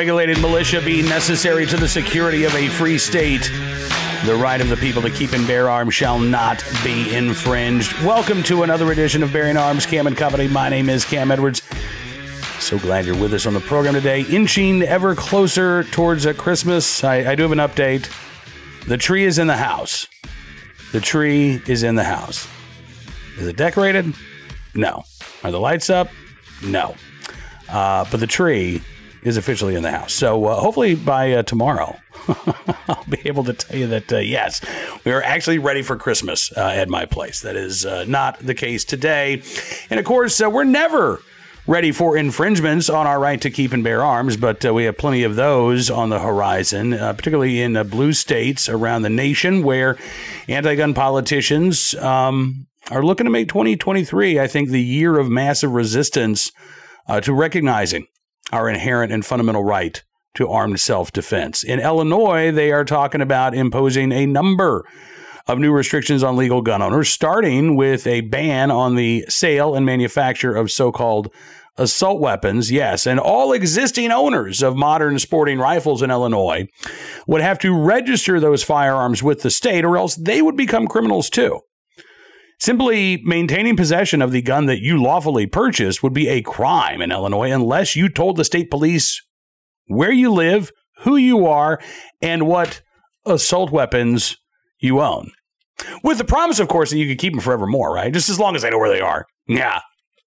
unregulated 0.00 0.40
militia 0.40 0.80
be 0.80 1.02
necessary 1.02 1.66
to 1.66 1.76
the 1.76 1.86
security 1.86 2.44
of 2.44 2.54
a 2.54 2.68
free 2.68 2.96
state, 2.96 3.50
the 4.24 4.34
right 4.34 4.62
of 4.62 4.70
the 4.70 4.76
people 4.78 5.02
to 5.02 5.10
keep 5.10 5.34
and 5.34 5.46
bear 5.46 5.68
arms 5.68 5.92
shall 5.92 6.18
not 6.18 6.64
be 6.82 7.14
infringed. 7.14 7.92
Welcome 8.02 8.42
to 8.44 8.62
another 8.62 8.92
edition 8.92 9.22
of 9.22 9.30
Bearing 9.30 9.58
Arms, 9.58 9.84
Cam 9.84 10.06
and 10.06 10.16
Company. 10.16 10.48
My 10.48 10.70
name 10.70 10.88
is 10.88 11.04
Cam 11.04 11.30
Edwards. 11.30 11.60
So 12.60 12.78
glad 12.78 13.04
you're 13.04 13.14
with 13.14 13.34
us 13.34 13.44
on 13.44 13.52
the 13.52 13.60
program 13.60 13.92
today. 13.92 14.22
Inching 14.22 14.80
ever 14.84 15.14
closer 15.14 15.84
towards 15.84 16.24
uh, 16.24 16.32
Christmas, 16.32 17.04
I, 17.04 17.32
I 17.32 17.34
do 17.34 17.42
have 17.42 17.52
an 17.52 17.58
update. 17.58 18.10
The 18.86 18.96
tree 18.96 19.26
is 19.26 19.38
in 19.38 19.48
the 19.48 19.56
house. 19.56 20.06
The 20.92 21.00
tree 21.00 21.60
is 21.66 21.82
in 21.82 21.96
the 21.96 22.04
house. 22.04 22.48
Is 23.36 23.48
it 23.48 23.58
decorated? 23.58 24.14
No. 24.74 25.04
Are 25.44 25.50
the 25.50 25.60
lights 25.60 25.90
up? 25.90 26.08
No. 26.64 26.94
Uh, 27.68 28.06
but 28.10 28.18
the 28.20 28.26
tree 28.26 28.80
is 29.22 29.36
officially 29.36 29.74
in 29.74 29.82
the 29.82 29.90
house. 29.90 30.12
So 30.12 30.46
uh, 30.46 30.60
hopefully 30.60 30.94
by 30.94 31.32
uh, 31.32 31.42
tomorrow, 31.42 31.96
I'll 32.88 33.04
be 33.08 33.20
able 33.26 33.44
to 33.44 33.52
tell 33.52 33.78
you 33.78 33.86
that 33.88 34.12
uh, 34.12 34.18
yes, 34.18 34.60
we 35.04 35.12
are 35.12 35.22
actually 35.22 35.58
ready 35.58 35.82
for 35.82 35.96
Christmas 35.96 36.52
uh, 36.56 36.60
at 36.60 36.88
my 36.88 37.06
place. 37.06 37.40
That 37.40 37.56
is 37.56 37.84
uh, 37.84 38.04
not 38.06 38.38
the 38.38 38.54
case 38.54 38.84
today. 38.84 39.42
And 39.90 40.00
of 40.00 40.06
course, 40.06 40.40
uh, 40.40 40.48
we're 40.48 40.64
never 40.64 41.20
ready 41.66 41.92
for 41.92 42.16
infringements 42.16 42.88
on 42.88 43.06
our 43.06 43.20
right 43.20 43.40
to 43.42 43.50
keep 43.50 43.72
and 43.72 43.84
bear 43.84 44.02
arms, 44.02 44.36
but 44.36 44.64
uh, 44.64 44.72
we 44.72 44.84
have 44.84 44.96
plenty 44.96 45.22
of 45.22 45.36
those 45.36 45.90
on 45.90 46.08
the 46.08 46.18
horizon, 46.18 46.94
uh, 46.94 47.12
particularly 47.12 47.60
in 47.60 47.76
uh, 47.76 47.84
blue 47.84 48.12
states 48.12 48.68
around 48.68 49.02
the 49.02 49.10
nation 49.10 49.62
where 49.62 49.96
anti 50.48 50.74
gun 50.74 50.94
politicians 50.94 51.94
um, 51.96 52.66
are 52.90 53.04
looking 53.04 53.24
to 53.24 53.30
make 53.30 53.48
2023, 53.48 54.40
I 54.40 54.46
think, 54.46 54.70
the 54.70 54.82
year 54.82 55.18
of 55.18 55.28
massive 55.28 55.72
resistance 55.72 56.50
to 57.22 57.34
recognizing 57.34 58.06
our 58.52 58.68
inherent 58.68 59.12
and 59.12 59.24
fundamental 59.24 59.64
right 59.64 60.02
to 60.34 60.48
armed 60.48 60.80
self 60.80 61.12
defense. 61.12 61.62
In 61.62 61.80
Illinois, 61.80 62.50
they 62.50 62.72
are 62.72 62.84
talking 62.84 63.20
about 63.20 63.54
imposing 63.54 64.12
a 64.12 64.26
number 64.26 64.84
of 65.46 65.58
new 65.58 65.72
restrictions 65.72 66.22
on 66.22 66.36
legal 66.36 66.62
gun 66.62 66.82
owners, 66.82 67.08
starting 67.08 67.74
with 67.74 68.06
a 68.06 68.20
ban 68.22 68.70
on 68.70 68.94
the 68.94 69.24
sale 69.28 69.74
and 69.74 69.84
manufacture 69.84 70.54
of 70.54 70.70
so 70.70 70.92
called 70.92 71.32
assault 71.76 72.20
weapons. 72.20 72.70
Yes, 72.70 73.06
and 73.06 73.18
all 73.18 73.52
existing 73.52 74.12
owners 74.12 74.62
of 74.62 74.76
modern 74.76 75.18
sporting 75.18 75.58
rifles 75.58 76.02
in 76.02 76.10
Illinois 76.10 76.66
would 77.26 77.40
have 77.40 77.58
to 77.60 77.74
register 77.74 78.38
those 78.38 78.62
firearms 78.62 79.22
with 79.22 79.42
the 79.42 79.50
state, 79.50 79.84
or 79.84 79.96
else 79.96 80.14
they 80.14 80.42
would 80.42 80.56
become 80.56 80.86
criminals 80.86 81.30
too. 81.30 81.60
Simply 82.60 83.22
maintaining 83.24 83.74
possession 83.74 84.20
of 84.20 84.32
the 84.32 84.42
gun 84.42 84.66
that 84.66 84.82
you 84.82 85.02
lawfully 85.02 85.46
purchased 85.46 86.02
would 86.02 86.12
be 86.12 86.28
a 86.28 86.42
crime 86.42 87.00
in 87.00 87.10
Illinois 87.10 87.50
unless 87.50 87.96
you 87.96 88.10
told 88.10 88.36
the 88.36 88.44
state 88.44 88.70
police 88.70 89.22
where 89.86 90.12
you 90.12 90.30
live, 90.30 90.70
who 90.98 91.16
you 91.16 91.46
are, 91.46 91.80
and 92.20 92.46
what 92.46 92.82
assault 93.24 93.70
weapons 93.70 94.36
you 94.78 95.00
own. 95.00 95.30
With 96.04 96.18
the 96.18 96.24
promise, 96.24 96.60
of 96.60 96.68
course, 96.68 96.90
that 96.90 96.98
you 96.98 97.08
could 97.08 97.18
keep 97.18 97.32
them 97.32 97.40
forevermore, 97.40 97.94
right? 97.94 98.12
Just 98.12 98.28
as 98.28 98.38
long 98.38 98.54
as 98.54 98.62
I 98.62 98.68
know 98.68 98.78
where 98.78 98.92
they 98.92 99.00
are. 99.00 99.24
Yeah, 99.48 99.80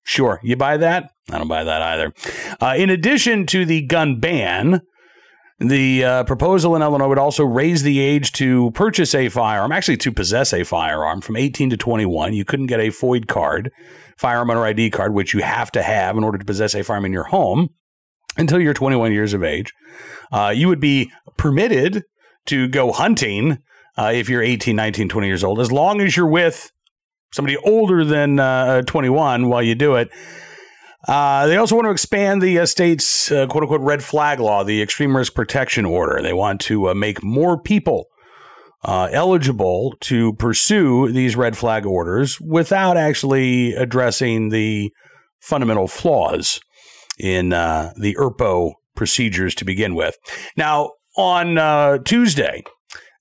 sure. 0.03 0.39
You 0.41 0.55
buy 0.55 0.77
that? 0.77 1.11
I 1.31 1.37
don't 1.37 1.47
buy 1.47 1.63
that 1.63 1.81
either. 1.83 2.13
Uh, 2.59 2.73
in 2.75 2.89
addition 2.89 3.45
to 3.47 3.63
the 3.63 3.83
gun 3.83 4.19
ban, 4.19 4.81
the 5.69 6.03
uh, 6.03 6.23
proposal 6.23 6.75
in 6.75 6.81
Illinois 6.81 7.07
would 7.07 7.17
also 7.17 7.43
raise 7.43 7.83
the 7.83 7.99
age 7.99 8.31
to 8.33 8.71
purchase 8.71 9.13
a 9.13 9.29
firearm, 9.29 9.71
actually 9.71 9.97
to 9.97 10.11
possess 10.11 10.53
a 10.53 10.63
firearm, 10.63 11.21
from 11.21 11.35
18 11.35 11.69
to 11.71 11.77
21. 11.77 12.33
You 12.33 12.45
couldn't 12.45 12.67
get 12.67 12.79
a 12.79 12.89
FOID 12.89 13.27
card, 13.27 13.71
firearm 14.17 14.49
owner 14.49 14.65
ID 14.65 14.89
card, 14.89 15.13
which 15.13 15.33
you 15.33 15.41
have 15.41 15.71
to 15.71 15.83
have 15.83 16.17
in 16.17 16.23
order 16.23 16.37
to 16.37 16.45
possess 16.45 16.73
a 16.73 16.83
firearm 16.83 17.05
in 17.05 17.13
your 17.13 17.25
home 17.25 17.69
until 18.37 18.59
you're 18.59 18.73
21 18.73 19.11
years 19.11 19.33
of 19.33 19.43
age. 19.43 19.73
Uh, 20.31 20.53
you 20.55 20.67
would 20.67 20.79
be 20.79 21.11
permitted 21.37 22.03
to 22.45 22.67
go 22.67 22.91
hunting 22.91 23.59
uh, 23.97 24.11
if 24.13 24.29
you're 24.29 24.41
18, 24.41 24.75
19, 24.75 25.09
20 25.09 25.27
years 25.27 25.43
old, 25.43 25.59
as 25.59 25.71
long 25.71 26.01
as 26.01 26.17
you're 26.17 26.27
with 26.27 26.71
somebody 27.31 27.57
older 27.57 28.03
than 28.03 28.39
uh, 28.39 28.81
21 28.83 29.49
while 29.49 29.61
you 29.61 29.75
do 29.75 29.95
it. 29.95 30.09
Uh, 31.07 31.47
they 31.47 31.57
also 31.57 31.75
want 31.75 31.85
to 31.85 31.91
expand 31.91 32.41
the 32.41 32.59
uh, 32.59 32.65
state's 32.65 33.31
uh, 33.31 33.45
quote 33.47 33.63
unquote 33.63 33.81
red 33.81 34.03
flag 34.03 34.39
law, 34.39 34.63
the 34.63 34.81
extreme 34.81 35.15
risk 35.15 35.33
protection 35.33 35.85
order. 35.85 36.21
They 36.21 36.33
want 36.33 36.61
to 36.61 36.89
uh, 36.89 36.93
make 36.93 37.21
more 37.23 37.59
people 37.59 38.05
uh, 38.83 39.09
eligible 39.11 39.95
to 40.01 40.33
pursue 40.33 41.11
these 41.11 41.35
red 41.35 41.57
flag 41.57 41.85
orders 41.85 42.39
without 42.39 42.97
actually 42.97 43.73
addressing 43.73 44.49
the 44.49 44.91
fundamental 45.39 45.87
flaws 45.87 46.59
in 47.19 47.49
the 47.49 48.15
ERPO 48.17 48.73
procedures 48.95 49.55
to 49.55 49.65
begin 49.65 49.95
with. 49.95 50.15
Now, 50.57 50.91
on 51.15 52.03
Tuesday, 52.03 52.63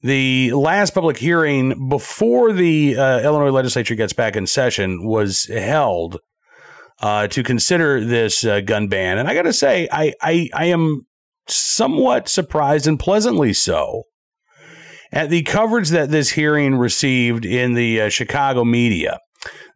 the 0.02 0.52
last 0.52 0.94
public 0.94 1.16
hearing 1.16 1.88
before 1.88 2.52
the 2.52 2.94
Illinois 2.94 3.50
legislature 3.50 3.94
gets 3.94 4.12
back 4.12 4.34
in 4.34 4.46
session 4.46 5.04
was 5.04 5.44
held 5.44 6.18
uh, 7.02 7.26
to 7.28 7.42
consider 7.42 8.04
this 8.04 8.44
uh, 8.44 8.60
gun 8.60 8.88
ban. 8.88 9.18
And 9.18 9.28
I 9.28 9.34
got 9.34 9.42
to 9.42 9.52
say, 9.52 9.88
I, 9.90 10.14
I, 10.22 10.48
I 10.54 10.64
am 10.66 11.06
somewhat 11.48 12.28
surprised 12.28 12.86
and 12.86 12.98
pleasantly 12.98 13.52
so 13.52 14.04
at 15.12 15.28
the 15.28 15.42
coverage 15.42 15.90
that 15.90 16.10
this 16.10 16.30
hearing 16.30 16.76
received 16.76 17.44
in 17.44 17.74
the 17.74 18.02
uh, 18.02 18.08
Chicago 18.08 18.64
media. 18.64 19.18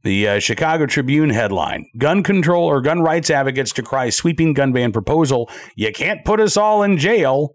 The 0.05 0.29
uh, 0.29 0.39
Chicago 0.39 0.87
Tribune 0.87 1.31
headline 1.31 1.87
Gun 1.99 2.23
control 2.23 2.65
or 2.65 2.81
gun 2.81 3.03
rights 3.03 3.29
advocates 3.29 3.73
decry 3.73 4.11
sweeping 4.11 4.55
gun 4.55 4.73
ban 4.73 4.93
proposal. 4.93 5.51
You 5.75 5.91
can't 5.91 6.25
put 6.25 6.39
us 6.39 6.57
all 6.57 6.85
in 6.85 6.97
jail. 6.97 7.51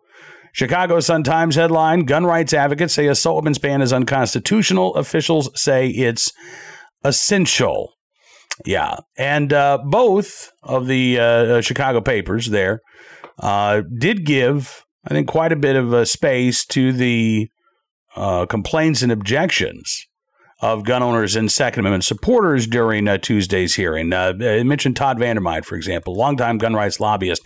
Chicago 0.51 0.99
Sun 0.99 1.23
Times 1.23 1.55
headline 1.55 2.01
Gun 2.01 2.25
rights 2.25 2.53
advocates 2.53 2.93
say 2.93 3.07
assault 3.07 3.37
weapons 3.37 3.57
ban 3.57 3.81
is 3.81 3.93
unconstitutional. 3.93 4.93
Officials 4.95 5.49
say 5.55 5.87
it's 5.87 6.33
essential. 7.05 7.93
Yeah, 8.65 8.97
and 9.17 9.51
uh, 9.53 9.79
both 9.83 10.51
of 10.63 10.87
the 10.87 11.19
uh, 11.19 11.23
uh, 11.23 11.61
Chicago 11.61 12.01
papers 12.01 12.47
there 12.47 12.79
uh, 13.39 13.81
did 13.97 14.25
give, 14.25 14.83
I 15.05 15.13
think, 15.13 15.27
quite 15.27 15.51
a 15.51 15.57
bit 15.57 15.75
of 15.75 15.93
uh, 15.93 16.05
space 16.05 16.65
to 16.67 16.93
the 16.93 17.49
uh, 18.15 18.45
complaints 18.45 19.01
and 19.01 19.11
objections 19.11 20.05
of 20.61 20.83
gun 20.83 21.01
owners 21.01 21.35
and 21.35 21.51
Second 21.51 21.81
Amendment 21.81 22.03
supporters 22.03 22.67
during 22.67 23.07
uh, 23.07 23.17
Tuesday's 23.17 23.75
hearing. 23.75 24.13
Uh, 24.13 24.33
I 24.39 24.63
mentioned 24.63 24.95
Todd 24.95 25.17
Vandermyde, 25.17 25.65
for 25.65 25.75
example, 25.75 26.15
longtime 26.15 26.59
gun 26.59 26.75
rights 26.75 26.99
lobbyist, 26.99 27.41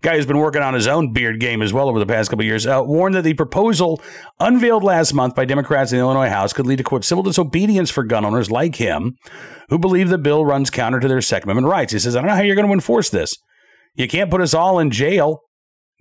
guy 0.00 0.16
who's 0.16 0.24
been 0.24 0.38
working 0.38 0.62
on 0.62 0.72
his 0.72 0.86
own 0.86 1.12
beard 1.12 1.40
game 1.40 1.60
as 1.60 1.74
well 1.74 1.90
over 1.90 1.98
the 1.98 2.06
past 2.06 2.30
couple 2.30 2.42
of 2.42 2.46
years, 2.46 2.66
uh, 2.66 2.80
warned 2.82 3.14
that 3.14 3.22
the 3.22 3.34
proposal 3.34 4.00
unveiled 4.40 4.82
last 4.82 5.12
month 5.12 5.34
by 5.34 5.44
Democrats 5.44 5.92
in 5.92 5.98
the 5.98 6.04
Illinois 6.04 6.30
House 6.30 6.54
could 6.54 6.66
lead 6.66 6.76
to, 6.76 6.84
quote, 6.84 7.04
civil 7.04 7.22
disobedience 7.22 7.90
for 7.90 8.02
gun 8.02 8.24
owners 8.24 8.50
like 8.50 8.76
him 8.76 9.16
who 9.68 9.78
believe 9.78 10.08
the 10.08 10.18
bill 10.18 10.44
runs 10.44 10.70
counter 10.70 11.00
to 11.00 11.08
their 11.08 11.20
Second 11.20 11.50
Amendment 11.50 11.70
rights. 11.70 11.92
He 11.92 11.98
says, 11.98 12.16
I 12.16 12.20
don't 12.20 12.28
know 12.28 12.36
how 12.36 12.42
you're 12.42 12.56
going 12.56 12.66
to 12.66 12.72
enforce 12.72 13.10
this. 13.10 13.34
You 13.94 14.08
can't 14.08 14.30
put 14.30 14.40
us 14.40 14.54
all 14.54 14.78
in 14.78 14.90
jail. 14.90 15.40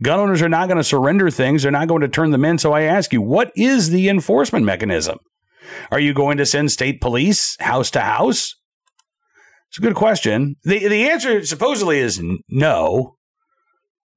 Gun 0.01 0.19
owners 0.19 0.41
are 0.41 0.50
not 0.50 0.68
going 0.68 0.78
to 0.78 0.84
surrender 0.84 1.30
things. 1.30 1.63
They're 1.63 1.72
not 1.72 1.88
going 1.88 2.01
to 2.01 2.07
turn 2.07 2.31
them 2.31 2.45
in. 2.45 2.57
So 2.57 2.74
I 2.74 2.81
ask 2.81 3.13
you, 3.13 3.22
what 3.22 3.51
is 3.56 3.90
the 3.90 4.09
enforcement 4.09 4.66
mechanism? 4.66 5.19
Are 5.91 6.00
you 6.00 6.13
going 6.13 6.38
to 6.38 6.46
send 6.46 6.72
state 6.72 7.01
police 7.01 7.57
house 7.59 7.91
to 7.91 8.01
house? 8.01 8.56
It's 9.69 9.79
a 9.79 9.81
good 9.81 9.96
question. 9.96 10.56
The 10.63 10.88
the 10.88 11.09
answer 11.09 11.44
supposedly 11.46 12.00
is 12.00 12.22
no, 12.47 13.18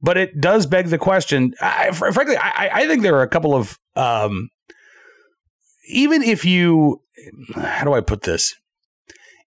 but 0.03 0.17
it 0.17 0.41
does 0.41 0.67
beg 0.67 0.89
the 0.89 0.99
question. 0.99 1.55
I, 1.61 1.93
frankly, 1.93 2.37
I, 2.37 2.71
I 2.73 2.87
think 2.87 3.03
there 3.03 3.17
are 3.17 3.23
a 3.23 3.29
couple 3.29 3.55
of 3.55 3.79
um, 3.95 4.51
even 5.89 6.23
if 6.23 6.45
you 6.45 7.01
how 7.55 7.85
do 7.85 7.95
I 7.95 8.01
put 8.01 8.23
this? 8.23 8.55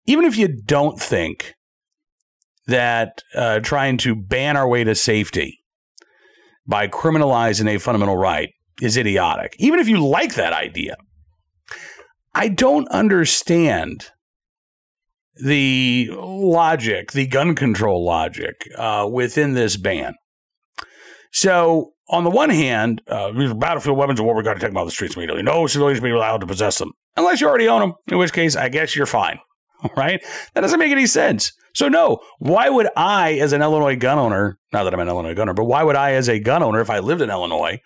Even 0.06 0.25
if 0.25 0.36
you 0.36 0.48
don't 0.48 0.98
think 0.98 1.54
that 2.66 3.22
uh, 3.34 3.60
trying 3.60 3.98
to 3.98 4.15
ban 4.15 4.56
our 4.56 4.68
way 4.68 4.84
to 4.84 4.94
safety 4.94 5.59
by 6.66 6.89
criminalizing 6.89 7.68
a 7.68 7.78
fundamental 7.78 8.16
right 8.16 8.51
is 8.80 8.97
idiotic, 8.97 9.54
even 9.59 9.80
if 9.80 9.89
you 9.89 10.06
like 10.06 10.34
that 10.34 10.53
idea, 10.53 10.97
I 12.34 12.48
don't 12.48 12.88
understand 12.88 14.10
the 15.42 16.10
logic, 16.12 17.12
the 17.12 17.26
gun 17.26 17.54
control 17.54 18.04
logic 18.04 18.68
uh, 18.76 19.09
within 19.10 19.54
this 19.54 19.76
ban. 19.76 20.15
So, 21.32 21.92
on 22.10 22.24
the 22.24 22.30
one 22.30 22.50
hand, 22.50 23.03
uh, 23.06 23.32
battlefield 23.54 23.98
weapons 23.98 24.18
are 24.18 24.22
what 24.22 24.34
we're 24.34 24.42
going 24.42 24.56
to 24.56 24.60
take 24.60 24.70
them 24.70 24.78
off 24.78 24.86
the 24.86 24.92
streets 24.92 25.15
immediately. 25.15 25.42
No 25.42 25.66
civilians 25.66 25.98
should 25.98 26.04
be 26.04 26.10
allowed 26.10 26.38
to 26.38 26.47
possess 26.47 26.78
them 26.78 26.92
unless 27.16 27.41
you 27.41 27.48
already 27.48 27.68
own 27.68 27.80
them, 27.80 27.92
in 28.06 28.18
which 28.18 28.32
case, 28.32 28.56
I 28.56 28.68
guess 28.68 28.97
you're 28.97 29.06
fine. 29.06 29.38
Right? 29.97 30.20
That 30.54 30.62
doesn't 30.62 30.80
make 30.80 30.91
any 30.91 31.06
sense. 31.06 31.53
So, 31.72 31.88
no, 31.88 32.18
why 32.41 32.68
would 32.68 32.88
I, 32.97 33.34
as 33.34 33.53
an 33.53 33.62
Illinois 33.62 33.94
gun 33.94 34.18
owner, 34.18 34.59
not 34.72 34.82
that 34.82 34.92
I'm 34.92 34.98
an 34.98 35.06
Illinois 35.06 35.34
gunner, 35.34 35.54
but 35.54 35.66
why 35.66 35.84
would 35.84 35.94
I, 35.94 36.15
as 36.15 36.28
a 36.28 36.41
gun 36.41 36.65
owner, 36.65 36.80
if 36.80 36.91
I 36.91 36.98
lived 36.98 37.22
in 37.22 37.30
Illinois, 37.30 37.78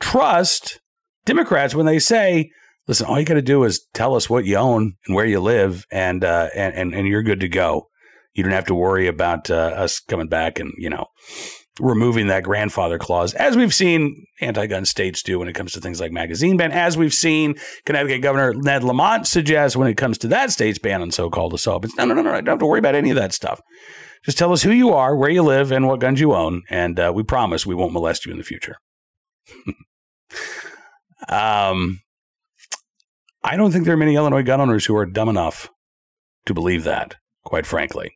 trust 0.00 0.80
Democrats 1.26 1.74
when 1.74 1.84
they 1.84 1.98
say 1.98 2.50
listen, 2.88 3.06
all 3.06 3.18
you 3.20 3.26
got 3.26 3.34
to 3.34 3.42
do 3.42 3.62
is 3.64 3.86
tell 3.94 4.16
us 4.16 4.28
what 4.28 4.46
you 4.46 4.56
own 4.56 4.94
and 5.06 5.14
where 5.14 5.26
you 5.26 5.38
live, 5.38 5.86
and 5.92 6.24
uh, 6.24 6.48
and, 6.54 6.74
and 6.74 6.94
and 6.94 7.06
you're 7.06 7.22
good 7.22 7.40
to 7.40 7.48
go. 7.48 7.88
You 8.34 8.42
don't 8.42 8.52
have 8.52 8.66
to 8.66 8.74
worry 8.74 9.06
about 9.06 9.50
uh, 9.50 9.54
us 9.54 10.00
coming 10.00 10.28
back 10.28 10.58
and 10.58 10.72
you 10.78 10.90
know 10.90 11.06
removing 11.80 12.26
that 12.26 12.42
grandfather 12.42 12.98
clause, 12.98 13.34
as 13.34 13.56
we've 13.56 13.74
seen 13.74 14.26
anti-gun 14.40 14.84
states 14.84 15.22
do 15.22 15.38
when 15.38 15.48
it 15.48 15.52
comes 15.52 15.72
to 15.72 15.80
things 15.80 16.00
like 16.00 16.10
magazine 16.10 16.56
ban, 16.56 16.72
as 16.72 16.96
we've 16.96 17.14
seen 17.14 17.54
Connecticut 17.84 18.20
Governor 18.20 18.52
Ned 18.54 18.82
Lamont 18.82 19.28
suggest 19.28 19.76
when 19.76 19.86
it 19.86 19.96
comes 19.96 20.18
to 20.18 20.28
that 20.28 20.50
state's 20.50 20.78
ban 20.78 21.02
on 21.02 21.12
so-called 21.12 21.54
assault. 21.54 21.82
But 21.82 21.92
no, 21.96 22.04
no, 22.04 22.14
no, 22.14 22.22
no, 22.22 22.30
I 22.30 22.40
don't 22.40 22.54
have 22.54 22.58
to 22.58 22.66
worry 22.66 22.80
about 22.80 22.96
any 22.96 23.10
of 23.10 23.16
that 23.16 23.32
stuff. 23.32 23.60
Just 24.24 24.38
tell 24.38 24.52
us 24.52 24.62
who 24.62 24.72
you 24.72 24.90
are, 24.90 25.16
where 25.16 25.30
you 25.30 25.42
live, 25.42 25.70
and 25.70 25.86
what 25.86 26.00
guns 26.00 26.20
you 26.20 26.34
own, 26.34 26.62
and 26.68 26.98
uh, 26.98 27.12
we 27.14 27.22
promise 27.22 27.64
we 27.64 27.76
won't 27.76 27.92
molest 27.92 28.26
you 28.26 28.32
in 28.32 28.38
the 28.38 28.44
future. 28.44 28.76
um, 31.28 32.00
I 33.48 33.56
don't 33.56 33.72
think 33.72 33.86
there 33.86 33.94
are 33.94 33.98
many 33.98 34.14
Illinois 34.14 34.42
gun 34.42 34.60
owners 34.60 34.84
who 34.84 34.94
are 34.94 35.06
dumb 35.06 35.30
enough 35.30 35.70
to 36.44 36.52
believe 36.52 36.84
that, 36.84 37.14
quite 37.46 37.64
frankly. 37.64 38.12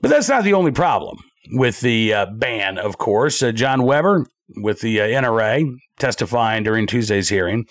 But 0.00 0.08
that's 0.08 0.28
not 0.28 0.44
the 0.44 0.54
only 0.54 0.70
problem 0.70 1.18
with 1.50 1.80
the 1.80 2.14
uh, 2.14 2.26
ban, 2.26 2.78
of 2.78 2.96
course. 2.96 3.42
Uh, 3.42 3.50
John 3.50 3.82
Weber 3.82 4.26
with 4.54 4.80
the 4.80 5.00
uh, 5.00 5.06
NRA 5.06 5.68
testifying 5.98 6.62
during 6.62 6.86
Tuesday's 6.86 7.28
hearing, 7.28 7.66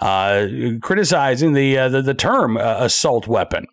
uh, 0.00 0.46
criticizing 0.80 1.52
the, 1.52 1.76
uh, 1.76 1.88
the, 1.90 2.00
the 2.00 2.14
term 2.14 2.56
uh, 2.56 2.76
assault 2.78 3.26
weapon. 3.26 3.66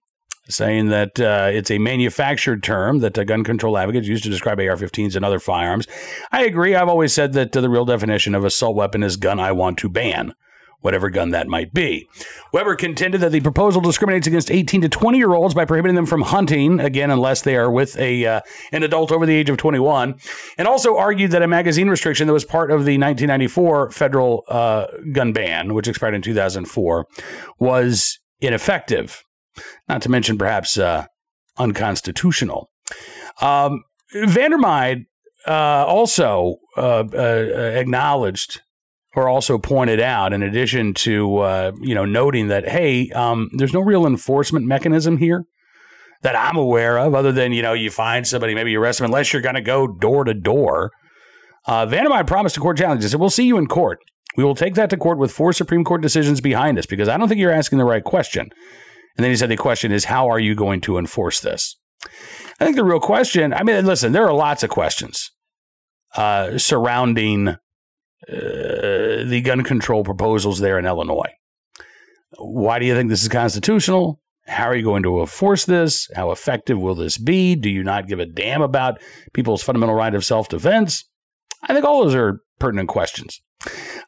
Saying 0.50 0.90
that 0.90 1.18
it's 1.18 1.72
a 1.72 1.78
manufactured 1.78 2.64
term 2.64 3.00
that 3.00 3.14
gun 3.26 3.46
control 3.46 3.78
advocates 3.78 4.10
use 4.10 4.20
to 4.24 4.30
describe 4.30 4.60
AR 4.60 4.76
15s 4.76 5.16
and 5.16 5.24
other 5.24 5.40
firearms. 5.40 5.88
I 6.34 6.44
agree. 6.44 6.76
I've 6.76 6.90
always 6.90 7.14
said 7.14 7.32
that 7.32 7.54
the 7.54 7.70
real 7.70 7.86
definition 7.86 8.36
of 8.36 8.44
assault 8.44 8.76
weapon 8.76 9.04
is 9.04 9.16
gun 9.16 9.40
I 9.40 9.54
want 9.54 9.78
to 9.78 9.88
ban 9.88 10.34
whatever 10.84 11.10
gun 11.10 11.32
that 11.32 11.48
might 11.48 11.74
be. 11.74 12.08
Weber 12.52 12.76
contended 12.76 13.22
that 13.22 13.32
the 13.32 13.40
proposal 13.40 13.82
discriminates 13.82 14.28
against 14.28 14.52
18 14.52 14.82
to 14.82 14.90
20 14.90 15.18
year 15.18 15.34
olds 15.34 15.54
by 15.54 15.66
prohibiting 15.66 15.96
them 15.96 16.06
from 16.06 16.22
hunting, 16.22 16.80
again, 16.80 17.10
unless 17.10 17.42
they 17.42 17.56
are 17.56 17.72
with 17.72 17.98
a 17.98 18.26
uh, 18.26 18.42
an 18.72 18.84
adult 18.84 19.12
over 19.12 19.26
the 19.26 19.34
age 19.34 19.50
of 19.50 19.58
21, 19.58 20.16
and 20.58 20.68
also 20.68 20.98
argued 20.98 21.32
that 21.32 21.42
a 21.42 21.48
magazine 21.48 21.90
restriction 21.90 22.28
that 22.28 22.34
was 22.34 22.46
part 22.46 22.70
of 22.70 22.86
the 22.86 22.98
1994 22.98 23.92
federal 23.92 24.44
uh, 24.50 24.88
gun 25.12 25.34
ban, 25.34 25.74
which 25.74 25.88
expired 25.88 26.14
in 26.14 26.22
2004, 26.22 27.08
was 27.60 28.20
ineffective, 28.42 29.24
not 29.88 30.02
to 30.02 30.10
mention 30.10 30.38
perhaps 30.38 30.78
uh, 30.78 31.06
unconstitutional. 31.58 32.70
Um, 33.42 33.84
Vandermyde 34.14 35.06
uh, 35.48 35.86
also 35.88 36.58
uh, 36.78 37.04
uh, 37.14 37.72
acknowledged 37.76 38.62
or 39.16 39.30
also 39.30 39.58
pointed 39.58 40.00
out, 40.00 40.34
in 40.34 40.42
addition 40.42 40.94
to 40.94 41.38
uh, 41.38 41.72
you 41.80 41.96
know 41.96 42.06
noting 42.06 42.48
that 42.48 42.68
hey, 42.68 43.10
um, 43.12 43.50
there's 43.54 43.74
no 43.74 43.82
real 43.82 44.06
enforcement 44.06 44.66
mechanism 44.66 45.18
here 45.18 45.46
that 46.22 46.36
I'm 46.36 46.58
aware 46.58 46.98
of, 46.98 47.14
other 47.14 47.32
than 47.32 47.52
you 47.52 47.62
know 47.62 47.74
you 47.74 47.90
find 47.90 48.28
somebody, 48.28 48.56
maybe 48.56 48.72
you 48.72 48.82
arrest 48.82 49.00
them, 49.00 49.06
unless 49.06 49.34
you're 49.34 49.42
going 49.42 49.56
to 49.56 49.62
go 49.62 49.88
door 49.88 50.24
to 50.24 50.34
door. 50.34 50.92
Uh, 51.66 51.86
Vandermyde 51.86 52.28
promised 52.28 52.56
to 52.56 52.62
court 52.62 52.78
challenges. 52.78 53.12
Said, 53.12 53.20
"We'll 53.20 53.30
see 53.30 53.46
you 53.46 53.58
in 53.58 53.68
court. 53.68 54.00
We 54.36 54.44
will 54.44 54.56
take 54.56 54.76
that 54.76 54.90
to 54.90 54.98
court 54.98 55.18
with 55.20 55.32
four 55.32 55.54
Supreme 55.54 55.84
Court 55.84 56.02
decisions 56.02 56.42
behind 56.42 56.80
us 56.80 56.86
because 56.86 57.08
I 57.08 57.18
don't 57.18 57.28
think 57.28 57.40
you're 57.40 57.52
asking 57.52 57.78
the 57.78 57.86
right 57.86 58.04
question." 58.04 58.50
And 59.16 59.24
then 59.24 59.32
he 59.32 59.38
said, 59.38 59.50
"The 59.50 59.58
question 59.58 59.92
is, 59.92 60.06
how 60.06 60.30
are 60.30 60.40
you 60.40 60.56
going 60.56 60.82
to 60.82 60.98
enforce 60.98 61.40
this?" 61.40 61.76
I 62.60 62.66
think 62.66 62.76
the 62.76 62.84
real 62.84 63.00
question. 63.00 63.54
I 63.54 63.64
mean, 63.64 63.86
listen, 63.86 64.12
there 64.12 64.26
are 64.26 64.34
lots 64.34 64.64
of 64.64 64.70
questions 64.70 65.30
uh, 66.16 66.58
surrounding 66.58 67.56
uh, 68.32 68.93
the 69.24 69.42
gun 69.42 69.64
control 69.64 70.04
proposals 70.04 70.60
there 70.60 70.78
in 70.78 70.86
Illinois. 70.86 71.32
Why 72.38 72.80
do 72.80 72.86
you 72.86 72.96
think 72.96 73.10
this 73.10 73.24
is 73.24 73.30
constitutional? 73.30 74.20
How 74.46 74.66
are 74.66 74.76
you 74.76 74.84
going 74.84 75.04
to 75.04 75.22
enforce 75.22 75.66
this? 75.66 76.10
How 76.16 76.32
effective 76.32 76.80
will 76.80 76.96
this 76.96 77.18
be? 77.18 77.56
Do 77.56 77.70
you 77.70 77.84
not 77.84 78.08
give 78.08 78.20
a 78.20 78.26
damn 78.26 78.62
about 78.62 79.00
people's 79.34 79.64
fundamental 79.64 79.96
right 79.96 80.14
of 80.14 80.26
self 80.26 80.50
defense? 80.50 81.06
I 81.62 81.74
think 81.74 81.86
all 81.86 82.04
those 82.04 82.16
are 82.16 82.42
pertinent 82.60 82.90
questions. 82.90 83.42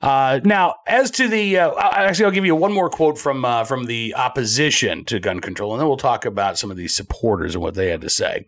Uh, 0.01 0.41
now, 0.43 0.75
as 0.87 1.09
to 1.11 1.29
the, 1.29 1.57
uh, 1.57 1.71
actually, 1.79 2.25
I'll 2.25 2.31
give 2.31 2.45
you 2.45 2.55
one 2.55 2.73
more 2.73 2.89
quote 2.89 3.17
from 3.17 3.45
uh, 3.45 3.63
from 3.63 3.85
the 3.85 4.13
opposition 4.15 5.05
to 5.05 5.19
gun 5.19 5.39
control, 5.39 5.71
and 5.73 5.79
then 5.79 5.87
we'll 5.87 5.97
talk 5.97 6.25
about 6.25 6.57
some 6.57 6.69
of 6.69 6.77
the 6.77 6.89
supporters 6.89 7.55
and 7.55 7.63
what 7.63 7.75
they 7.75 7.89
had 7.89 8.01
to 8.01 8.09
say. 8.09 8.45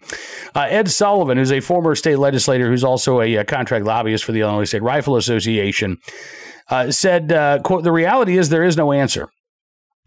Uh, 0.54 0.68
Ed 0.70 0.90
Sullivan, 0.90 1.38
who's 1.38 1.52
a 1.52 1.62
former 1.62 1.96
state 1.96 2.20
legislator 2.20 2.68
who's 2.70 2.84
also 2.84 3.22
a, 3.22 3.36
a 3.36 3.42
uh, 3.42 3.44
contract 3.46 3.86
lobbyist 3.86 4.24
for 4.24 4.34
the 4.34 4.42
Illinois 4.42 4.66
State 4.66 4.84
Rifle 4.84 5.16
Association, 5.16 5.98
uh, 6.70 6.92
said, 6.92 7.64
"quote 7.64 7.84
The 7.84 7.92
reality 7.92 8.38
is 8.38 8.50
there 8.50 8.64
is 8.64 8.78
no 8.78 8.92
answer. 8.92 9.30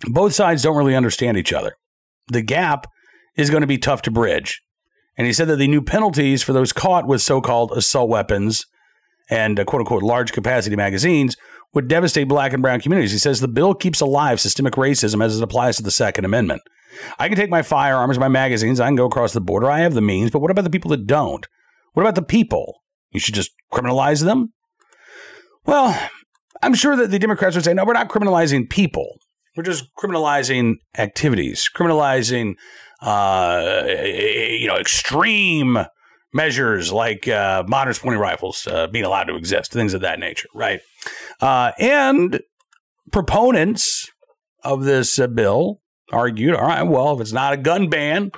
Both 0.07 0.35
sides 0.35 0.63
don't 0.63 0.77
really 0.77 0.97
understand 0.97 1.37
each 1.37 1.53
other. 1.53 1.75
The 2.29 2.43
gap 2.43 2.87
is 3.37 3.51
going 3.51 3.63
to 3.63 3.67
be 3.67 3.79
tough 3.79 4.03
to 4.03 4.11
bridge." 4.11 4.61
And 5.17 5.27
he 5.27 5.33
said 5.33 5.49
that 5.49 5.57
the 5.57 5.69
new 5.69 5.83
penalties 5.83 6.43
for 6.43 6.53
those 6.53 6.73
caught 6.73 7.07
with 7.07 7.21
so-called 7.21 7.73
assault 7.73 8.09
weapons 8.09 8.65
and 9.29 9.61
uh, 9.61 9.65
quote 9.65 9.81
unquote 9.81 10.03
large 10.03 10.33
capacity 10.33 10.77
magazines 10.77 11.37
would 11.75 11.89
devastate 11.89 12.29
black 12.29 12.53
and 12.53 12.63
brown 12.63 12.81
communities. 12.81 13.13
He 13.13 13.19
says 13.19 13.41
the 13.41 13.49
bill 13.49 13.75
keeps 13.75 14.01
alive 14.01 14.41
systemic 14.41 14.75
racism 14.75 15.23
as 15.23 15.37
it 15.37 15.43
applies 15.43 15.77
to 15.77 15.83
the 15.83 15.91
Second 15.91 16.25
Amendment. 16.25 16.63
I 17.19 17.29
can 17.29 17.37
take 17.37 17.51
my 17.51 17.63
firearms, 17.63 18.19
my 18.19 18.29
magazines, 18.29 18.81
I 18.81 18.87
can 18.87 18.97
go 18.97 19.07
across 19.07 19.33
the 19.33 19.41
border. 19.41 19.71
I 19.71 19.81
have 19.81 19.95
the 19.95 20.01
means, 20.01 20.31
but 20.31 20.41
what 20.41 20.51
about 20.51 20.65
the 20.65 20.71
people 20.71 20.91
that 20.91 21.07
don't? 21.07 21.47
What 21.93 22.03
about 22.03 22.17
the 22.17 22.23
people? 22.23 22.81
You 23.13 23.21
should 23.21 23.35
just 23.35 23.53
criminalize 23.73 24.25
them? 24.25 24.53
Well, 25.65 25.97
I'm 26.63 26.75
sure 26.75 26.97
that 26.97 27.11
the 27.11 27.19
Democrats 27.19 27.57
would 27.57 27.65
say, 27.65 27.75
no, 27.75 27.85
we're 27.85 27.93
not 27.93 28.09
criminalizing 28.09 28.69
people. 28.69 29.19
We're 29.57 29.65
just 29.65 29.85
criminalizing 29.97 30.77
activities, 30.97 31.69
criminalizing, 31.75 32.55
uh, 33.03 33.85
you 33.89 34.69
know, 34.69 34.77
extreme 34.77 35.79
measures 36.33 36.93
like 36.93 37.27
uh, 37.27 37.65
modern 37.67 37.95
sporting 37.95 38.21
rifles 38.21 38.67
uh, 38.67 38.87
being 38.87 39.05
allowed 39.05 39.25
to 39.25 39.37
exist, 39.37 39.73
things 39.73 39.95
of 39.95 40.01
that 40.03 40.19
nature, 40.21 40.49
right? 40.55 40.81
Uh, 41.41 41.73
and 41.79 42.41
proponents 43.11 44.09
of 44.63 44.85
this 44.85 45.19
uh, 45.19 45.27
bill 45.27 45.81
argued, 46.13 46.55
all 46.55 46.67
right, 46.67 46.83
well, 46.83 47.15
if 47.15 47.21
it's 47.21 47.33
not 47.33 47.53
a 47.53 47.57
gun 47.57 47.89
ban, 47.89 48.31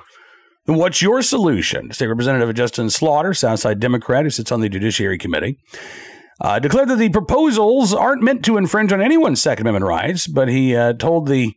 then 0.65 0.77
what's 0.77 1.01
your 1.01 1.21
solution? 1.21 1.91
State 1.91 2.07
Representative 2.07 2.53
Justin 2.55 2.89
Slaughter, 2.89 3.33
Southside 3.33 3.79
Democrat, 3.79 4.23
who 4.23 4.29
sits 4.29 4.51
on 4.51 4.61
the 4.61 4.69
Judiciary 4.69 5.17
Committee. 5.17 5.59
Uh, 6.41 6.59
declared 6.59 6.89
that 6.89 6.97
the 6.97 7.09
proposals 7.09 7.93
aren't 7.93 8.23
meant 8.23 8.43
to 8.43 8.57
infringe 8.57 8.91
on 8.91 9.01
anyone's 9.01 9.41
Second 9.41 9.67
Amendment 9.67 9.87
rights, 9.87 10.27
but 10.27 10.49
he 10.49 10.75
uh, 10.75 10.93
told 10.93 11.27
the 11.27 11.53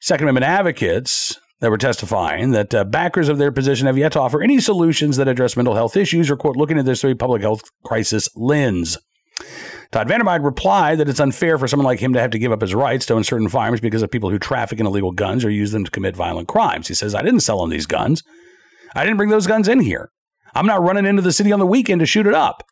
Second 0.00 0.24
Amendment 0.24 0.46
advocates 0.46 1.38
that 1.60 1.70
were 1.70 1.78
testifying 1.78 2.52
that 2.52 2.74
uh, 2.74 2.84
backers 2.84 3.28
of 3.28 3.38
their 3.38 3.52
position 3.52 3.86
have 3.86 3.98
yet 3.98 4.12
to 4.12 4.20
offer 4.20 4.42
any 4.42 4.58
solutions 4.58 5.16
that 5.18 5.28
address 5.28 5.56
mental 5.56 5.74
health 5.74 5.96
issues 5.96 6.30
or, 6.30 6.36
quote, 6.36 6.56
looking 6.56 6.78
at 6.78 6.86
this 6.86 7.02
through 7.02 7.10
a 7.10 7.16
public 7.16 7.42
health 7.42 7.62
crisis 7.84 8.28
lens. 8.34 8.96
Todd 9.92 10.08
Vandermyde 10.08 10.44
replied 10.44 10.98
that 10.98 11.08
it's 11.08 11.20
unfair 11.20 11.58
for 11.58 11.66
someone 11.66 11.84
like 11.84 12.00
him 12.00 12.12
to 12.12 12.20
have 12.20 12.30
to 12.30 12.38
give 12.38 12.52
up 12.52 12.60
his 12.60 12.74
rights 12.74 13.06
to 13.06 13.14
own 13.14 13.24
certain 13.24 13.48
firearms 13.48 13.80
because 13.80 14.02
of 14.02 14.10
people 14.10 14.30
who 14.30 14.38
traffic 14.38 14.78
in 14.78 14.86
illegal 14.86 15.10
guns 15.10 15.44
or 15.44 15.50
use 15.50 15.72
them 15.72 15.84
to 15.84 15.90
commit 15.90 16.16
violent 16.16 16.48
crimes. 16.48 16.88
He 16.88 16.94
says, 16.94 17.14
I 17.14 17.22
didn't 17.22 17.40
sell 17.40 17.62
him 17.62 17.70
these 17.70 17.86
guns. 17.86 18.22
I 18.94 19.04
didn't 19.04 19.16
bring 19.16 19.30
those 19.30 19.46
guns 19.46 19.68
in 19.68 19.80
here. 19.80 20.10
I'm 20.54 20.66
not 20.66 20.82
running 20.82 21.06
into 21.06 21.22
the 21.22 21.32
city 21.32 21.52
on 21.52 21.58
the 21.58 21.66
weekend 21.66 22.00
to 22.00 22.06
shoot 22.06 22.26
it 22.26 22.34
up. 22.34 22.64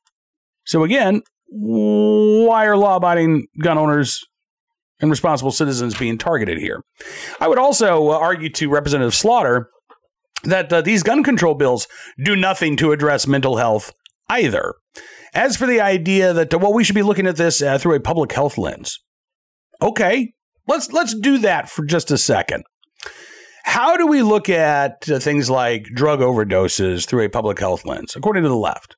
So 0.69 0.85
again, 0.85 1.23
why 1.49 2.67
are 2.67 2.77
law 2.77 2.97
abiding 2.97 3.47
gun 3.61 3.79
owners 3.79 4.23
and 5.01 5.11
responsible 5.11 5.51
citizens 5.51 5.97
being 5.97 6.19
targeted 6.19 6.59
here. 6.59 6.83
I 7.41 7.49
would 7.49 7.59
also 7.59 8.11
uh, 8.11 8.19
argue 8.19 8.51
to 8.51 8.69
Representative 8.69 9.15
Slaughter 9.15 9.71
that 10.45 10.73
uh, 10.73 10.81
these 10.81 11.03
gun 11.03 11.23
control 11.23 11.55
bills 11.55 11.87
do 12.23 12.37
nothing 12.37 12.77
to 12.77 12.93
address 12.93 13.27
mental 13.27 13.57
health 13.57 13.93
either. 14.29 14.75
As 15.35 15.57
for 15.57 15.67
the 15.67 15.81
idea 15.81 16.33
that 16.33 16.55
well 16.55 16.73
we 16.73 16.85
should 16.85 16.95
be 16.95 17.03
looking 17.03 17.27
at 17.27 17.37
this 17.37 17.63
uh, 17.63 17.79
through 17.79 17.95
a 17.95 18.01
public 18.01 18.33
health 18.33 18.59
lens. 18.59 18.99
Okay, 19.81 20.33
let's 20.67 20.93
let's 20.93 21.15
do 21.15 21.39
that 21.39 21.69
for 21.69 21.85
just 21.85 22.11
a 22.11 22.19
second. 22.19 22.65
How 23.65 23.97
do 23.97 24.07
we 24.07 24.23
look 24.23 24.49
at 24.49 25.09
uh, 25.09 25.19
things 25.19 25.51
like 25.51 25.85
drug 25.95 26.21
overdoses 26.21 27.07
through 27.07 27.25
a 27.25 27.29
public 27.29 27.59
health 27.59 27.85
lens 27.85 28.17
according 28.17 28.43
to 28.43 28.49
the 28.49 28.57
left? 28.57 28.97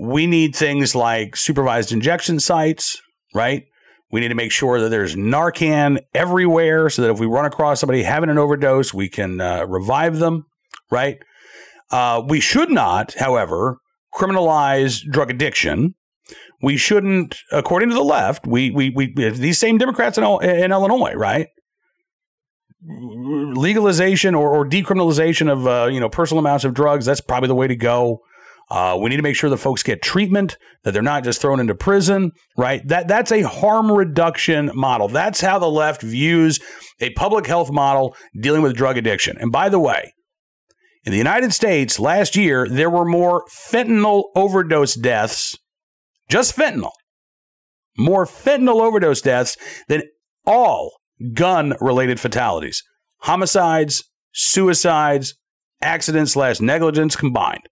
We 0.00 0.26
need 0.26 0.54
things 0.54 0.94
like 0.94 1.36
supervised 1.36 1.92
injection 1.92 2.40
sites, 2.40 3.00
right? 3.34 3.64
We 4.10 4.20
need 4.20 4.28
to 4.28 4.34
make 4.34 4.52
sure 4.52 4.80
that 4.80 4.88
there's 4.88 5.16
Narcan 5.16 5.98
everywhere 6.14 6.88
so 6.88 7.02
that 7.02 7.10
if 7.10 7.18
we 7.18 7.26
run 7.26 7.44
across 7.44 7.80
somebody 7.80 8.02
having 8.02 8.30
an 8.30 8.38
overdose, 8.38 8.94
we 8.94 9.08
can 9.08 9.40
uh, 9.40 9.66
revive 9.66 10.18
them, 10.18 10.46
right? 10.90 11.18
Uh, 11.90 12.22
we 12.26 12.40
should 12.40 12.70
not, 12.70 13.14
however, 13.14 13.78
criminalize 14.14 15.02
drug 15.10 15.30
addiction. 15.30 15.94
We 16.62 16.76
shouldn't, 16.76 17.36
according 17.52 17.90
to 17.90 17.94
the 17.94 18.02
left, 18.02 18.46
we, 18.46 18.70
we, 18.70 18.90
we 18.90 19.12
these 19.14 19.58
same 19.58 19.78
Democrats 19.78 20.18
in, 20.18 20.24
in 20.24 20.72
Illinois, 20.72 21.14
right? 21.14 21.48
Legalization 22.84 24.34
or, 24.34 24.50
or 24.50 24.68
decriminalization 24.68 25.50
of 25.50 25.66
uh, 25.66 25.88
you 25.90 26.00
know 26.00 26.08
personal 26.08 26.38
amounts 26.38 26.64
of 26.64 26.74
drugs, 26.74 27.06
that's 27.06 27.20
probably 27.20 27.48
the 27.48 27.54
way 27.54 27.66
to 27.66 27.76
go. 27.76 28.20
Uh, 28.70 28.98
we 29.00 29.08
need 29.08 29.16
to 29.16 29.22
make 29.22 29.36
sure 29.36 29.48
that 29.48 29.56
folks 29.56 29.82
get 29.82 30.02
treatment, 30.02 30.58
that 30.84 30.92
they're 30.92 31.02
not 31.02 31.24
just 31.24 31.40
thrown 31.40 31.58
into 31.58 31.74
prison, 31.74 32.32
right? 32.56 32.86
That 32.86 33.08
that's 33.08 33.32
a 33.32 33.42
harm 33.42 33.90
reduction 33.90 34.70
model. 34.74 35.08
That's 35.08 35.40
how 35.40 35.58
the 35.58 35.70
left 35.70 36.02
views 36.02 36.60
a 37.00 37.10
public 37.10 37.46
health 37.46 37.70
model 37.70 38.14
dealing 38.40 38.60
with 38.60 38.76
drug 38.76 38.98
addiction. 38.98 39.36
And 39.40 39.50
by 39.50 39.68
the 39.70 39.78
way, 39.78 40.12
In 41.08 41.12
the 41.12 41.16
United 41.16 41.54
States 41.54 41.98
last 41.98 42.36
year, 42.36 42.68
there 42.68 42.90
were 42.90 43.06
more 43.06 43.44
fentanyl 43.50 44.24
overdose 44.34 44.94
deaths, 44.94 45.56
just 46.28 46.54
fentanyl, 46.54 46.90
more 47.96 48.26
fentanyl 48.26 48.82
overdose 48.82 49.22
deaths 49.22 49.56
than 49.88 50.02
all 50.46 50.98
gun 51.32 51.74
related 51.80 52.20
fatalities, 52.20 52.82
homicides, 53.20 54.04
suicides, 54.32 55.34
accidents 55.80 56.32
slash 56.32 56.60
negligence 56.60 57.16
combined. 57.16 57.66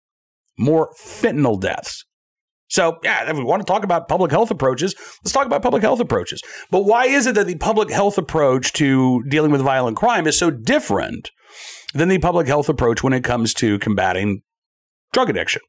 More 0.58 0.92
fentanyl 0.98 1.60
deaths. 1.60 2.04
So, 2.68 2.98
yeah, 3.04 3.30
if 3.30 3.36
we 3.36 3.44
want 3.44 3.60
to 3.60 3.70
talk 3.70 3.84
about 3.84 4.08
public 4.08 4.30
health 4.30 4.50
approaches, 4.50 4.94
let's 5.22 5.32
talk 5.32 5.44
about 5.44 5.62
public 5.62 5.82
health 5.82 6.00
approaches. 6.00 6.40
But 6.70 6.86
why 6.86 7.04
is 7.04 7.26
it 7.26 7.34
that 7.34 7.46
the 7.46 7.56
public 7.56 7.90
health 7.90 8.16
approach 8.16 8.72
to 8.74 9.22
dealing 9.24 9.50
with 9.50 9.60
violent 9.60 9.98
crime 9.98 10.26
is 10.26 10.38
so 10.38 10.50
different 10.50 11.30
than 11.92 12.08
the 12.08 12.18
public 12.18 12.46
health 12.46 12.70
approach 12.70 13.02
when 13.02 13.12
it 13.12 13.24
comes 13.24 13.52
to 13.54 13.78
combating 13.78 14.40
drug 15.12 15.28
addiction? 15.28 15.60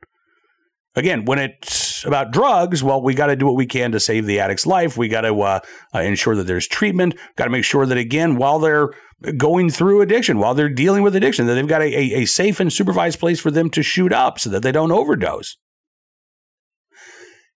Again, 0.96 1.26
when 1.26 1.40
it's 1.40 2.06
about 2.06 2.32
drugs, 2.32 2.84
well, 2.84 3.02
we 3.02 3.16
got 3.16 3.28
to 3.28 3.36
do 3.36 3.48
what 3.48 3.56
we 3.56 3.66
can 3.66 3.92
to 3.92 4.00
save 4.00 4.26
the 4.26 4.40
addict's 4.40 4.66
life. 4.66 4.96
We 4.96 5.10
got 5.10 5.22
to 5.22 5.42
uh, 5.42 5.60
uh, 5.94 6.00
ensure 6.00 6.36
that 6.36 6.46
there's 6.46 6.68
treatment. 6.68 7.16
Got 7.36 7.46
to 7.46 7.50
make 7.50 7.66
sure 7.66 7.86
that, 7.86 7.98
again, 7.98 8.38
while 8.38 8.60
they're 8.60 8.90
going 9.38 9.70
through 9.70 10.02
addiction, 10.02 10.40
while 10.40 10.54
they're 10.54 10.70
dealing 10.70 11.04
with 11.04 11.16
addiction, 11.16 11.46
that 11.48 11.56
they've 11.56 11.68
got 11.68 11.82
a, 11.82 11.86
a, 11.86 12.22
a 12.22 12.26
safe 12.26 12.60
and 12.60 12.72
supervised 12.72 13.20
place 13.20 13.40
for 13.40 13.52
them 13.52 13.70
to 13.72 13.84
shoot 13.84 14.12
up 14.12 14.40
so 14.40 14.50
that 14.50 14.62
they 14.62 14.72
don't 14.72 14.92
overdose. 14.92 15.58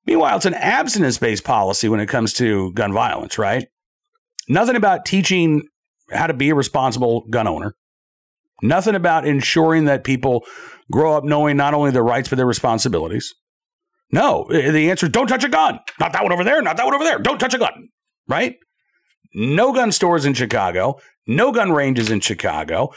Meanwhile, 0.06 0.38
it's 0.38 0.46
an 0.46 0.54
abstinence 0.54 1.18
based 1.18 1.44
policy 1.44 1.90
when 1.90 2.00
it 2.00 2.08
comes 2.08 2.34
to 2.36 2.72
gun 2.74 2.94
violence, 2.94 3.38
right? 3.38 3.68
Nothing 4.48 4.78
about 4.78 5.06
teaching 5.06 5.64
how 6.12 6.28
to 6.28 6.34
be 6.34 6.50
a 6.50 6.56
responsible 6.56 7.28
gun 7.30 7.48
owner. 7.48 7.76
Nothing 8.64 8.96
about 8.96 9.28
ensuring 9.28 9.86
that 9.86 10.06
people 10.06 10.46
grow 10.90 11.16
up 11.16 11.26
knowing 11.26 11.58
not 11.58 11.74
only 11.74 11.92
their 11.92 12.04
rights, 12.04 12.30
but 12.30 12.38
their 12.38 12.46
responsibilities. 12.46 13.36
No, 14.12 14.44
eh, 14.46 14.72
the 14.72 14.90
answer 14.90 15.08
is 15.08 15.12
don't 15.12 15.28
touch 15.28 15.44
a 15.44 15.50
gun. 15.50 15.80
Not 16.00 16.14
that 16.14 16.24
one 16.24 16.32
over 16.32 16.46
there, 16.46 16.62
not 16.62 16.78
that 16.78 16.86
one 16.86 16.96
over 16.96 17.04
there. 17.04 17.20
Don't 17.20 17.40
touch 17.40 17.54
a 17.54 17.58
gun, 17.58 17.90
right? 18.28 18.56
No 19.34 19.74
gun 19.74 19.92
stores 19.92 20.26
in 20.26 20.34
Chicago, 20.34 21.00
no 21.28 21.52
gun 21.52 21.72
ranges 21.72 22.10
in 22.10 22.20
Chicago. 22.20 22.94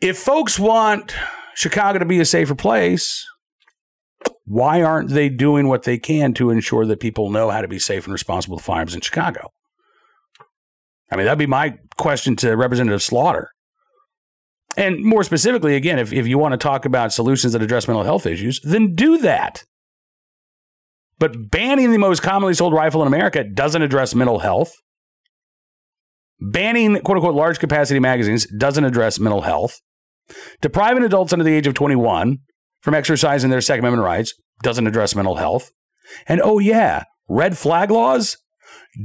If 0.00 0.18
folks 0.18 0.58
want 0.58 1.14
Chicago 1.54 1.98
to 1.98 2.04
be 2.04 2.20
a 2.20 2.24
safer 2.24 2.54
place, 2.54 3.24
why 4.44 4.82
aren't 4.82 5.10
they 5.10 5.28
doing 5.28 5.68
what 5.68 5.84
they 5.84 5.98
can 5.98 6.34
to 6.34 6.50
ensure 6.50 6.86
that 6.86 7.00
people 7.00 7.30
know 7.30 7.50
how 7.50 7.60
to 7.60 7.68
be 7.68 7.78
safe 7.78 8.04
and 8.04 8.12
responsible 8.12 8.56
with 8.56 8.64
firearms 8.64 8.94
in 8.94 9.00
Chicago? 9.00 9.50
I 11.10 11.16
mean, 11.16 11.26
that'd 11.26 11.38
be 11.38 11.46
my 11.46 11.74
question 11.96 12.36
to 12.36 12.56
Representative 12.56 13.02
Slaughter. 13.02 13.50
And 14.76 15.02
more 15.02 15.24
specifically, 15.24 15.74
again, 15.74 15.98
if, 15.98 16.12
if 16.12 16.26
you 16.26 16.38
want 16.38 16.52
to 16.52 16.58
talk 16.58 16.84
about 16.84 17.12
solutions 17.12 17.52
that 17.54 17.62
address 17.62 17.88
mental 17.88 18.04
health 18.04 18.26
issues, 18.26 18.60
then 18.62 18.94
do 18.94 19.18
that. 19.18 19.64
But 21.18 21.50
banning 21.50 21.92
the 21.92 21.98
most 21.98 22.22
commonly 22.22 22.54
sold 22.54 22.74
rifle 22.74 23.00
in 23.00 23.08
America 23.08 23.42
doesn't 23.42 23.80
address 23.80 24.14
mental 24.14 24.40
health. 24.40 24.74
Banning 26.40 27.00
quote 27.00 27.18
unquote 27.18 27.34
large 27.34 27.58
capacity 27.58 28.00
magazines 28.00 28.46
doesn't 28.58 28.84
address 28.84 29.18
mental 29.18 29.42
health. 29.42 29.80
Depriving 30.60 31.04
adults 31.04 31.32
under 31.32 31.44
the 31.44 31.54
age 31.54 31.66
of 31.66 31.74
21 31.74 32.38
from 32.80 32.94
exercising 32.94 33.50
their 33.50 33.60
Second 33.60 33.84
Amendment 33.84 34.04
rights 34.04 34.34
doesn't 34.62 34.86
address 34.86 35.14
mental 35.14 35.36
health. 35.36 35.70
And 36.26 36.40
oh, 36.42 36.58
yeah, 36.58 37.04
red 37.28 37.56
flag 37.56 37.90
laws 37.90 38.36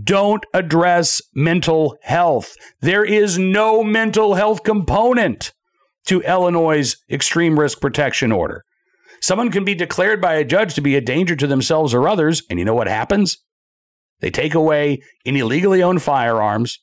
don't 0.03 0.45
address 0.53 1.21
mental 1.33 1.97
health. 2.03 2.55
There 2.81 3.03
is 3.03 3.37
no 3.37 3.83
mental 3.83 4.35
health 4.35 4.63
component 4.63 5.51
to 6.07 6.21
Illinois' 6.21 6.95
extreme 7.09 7.59
risk 7.59 7.79
protection 7.81 8.31
order. 8.31 8.63
Someone 9.21 9.51
can 9.51 9.63
be 9.63 9.75
declared 9.75 10.19
by 10.19 10.35
a 10.35 10.45
judge 10.45 10.73
to 10.73 10.81
be 10.81 10.95
a 10.95 11.01
danger 11.01 11.35
to 11.35 11.45
themselves 11.45 11.93
or 11.93 12.07
others, 12.07 12.41
and 12.49 12.57
you 12.57 12.65
know 12.65 12.73
what 12.73 12.87
happens? 12.87 13.37
They 14.19 14.31
take 14.31 14.55
away 14.55 15.01
any 15.25 15.43
legally 15.43 15.83
owned 15.83 16.01
firearms, 16.01 16.79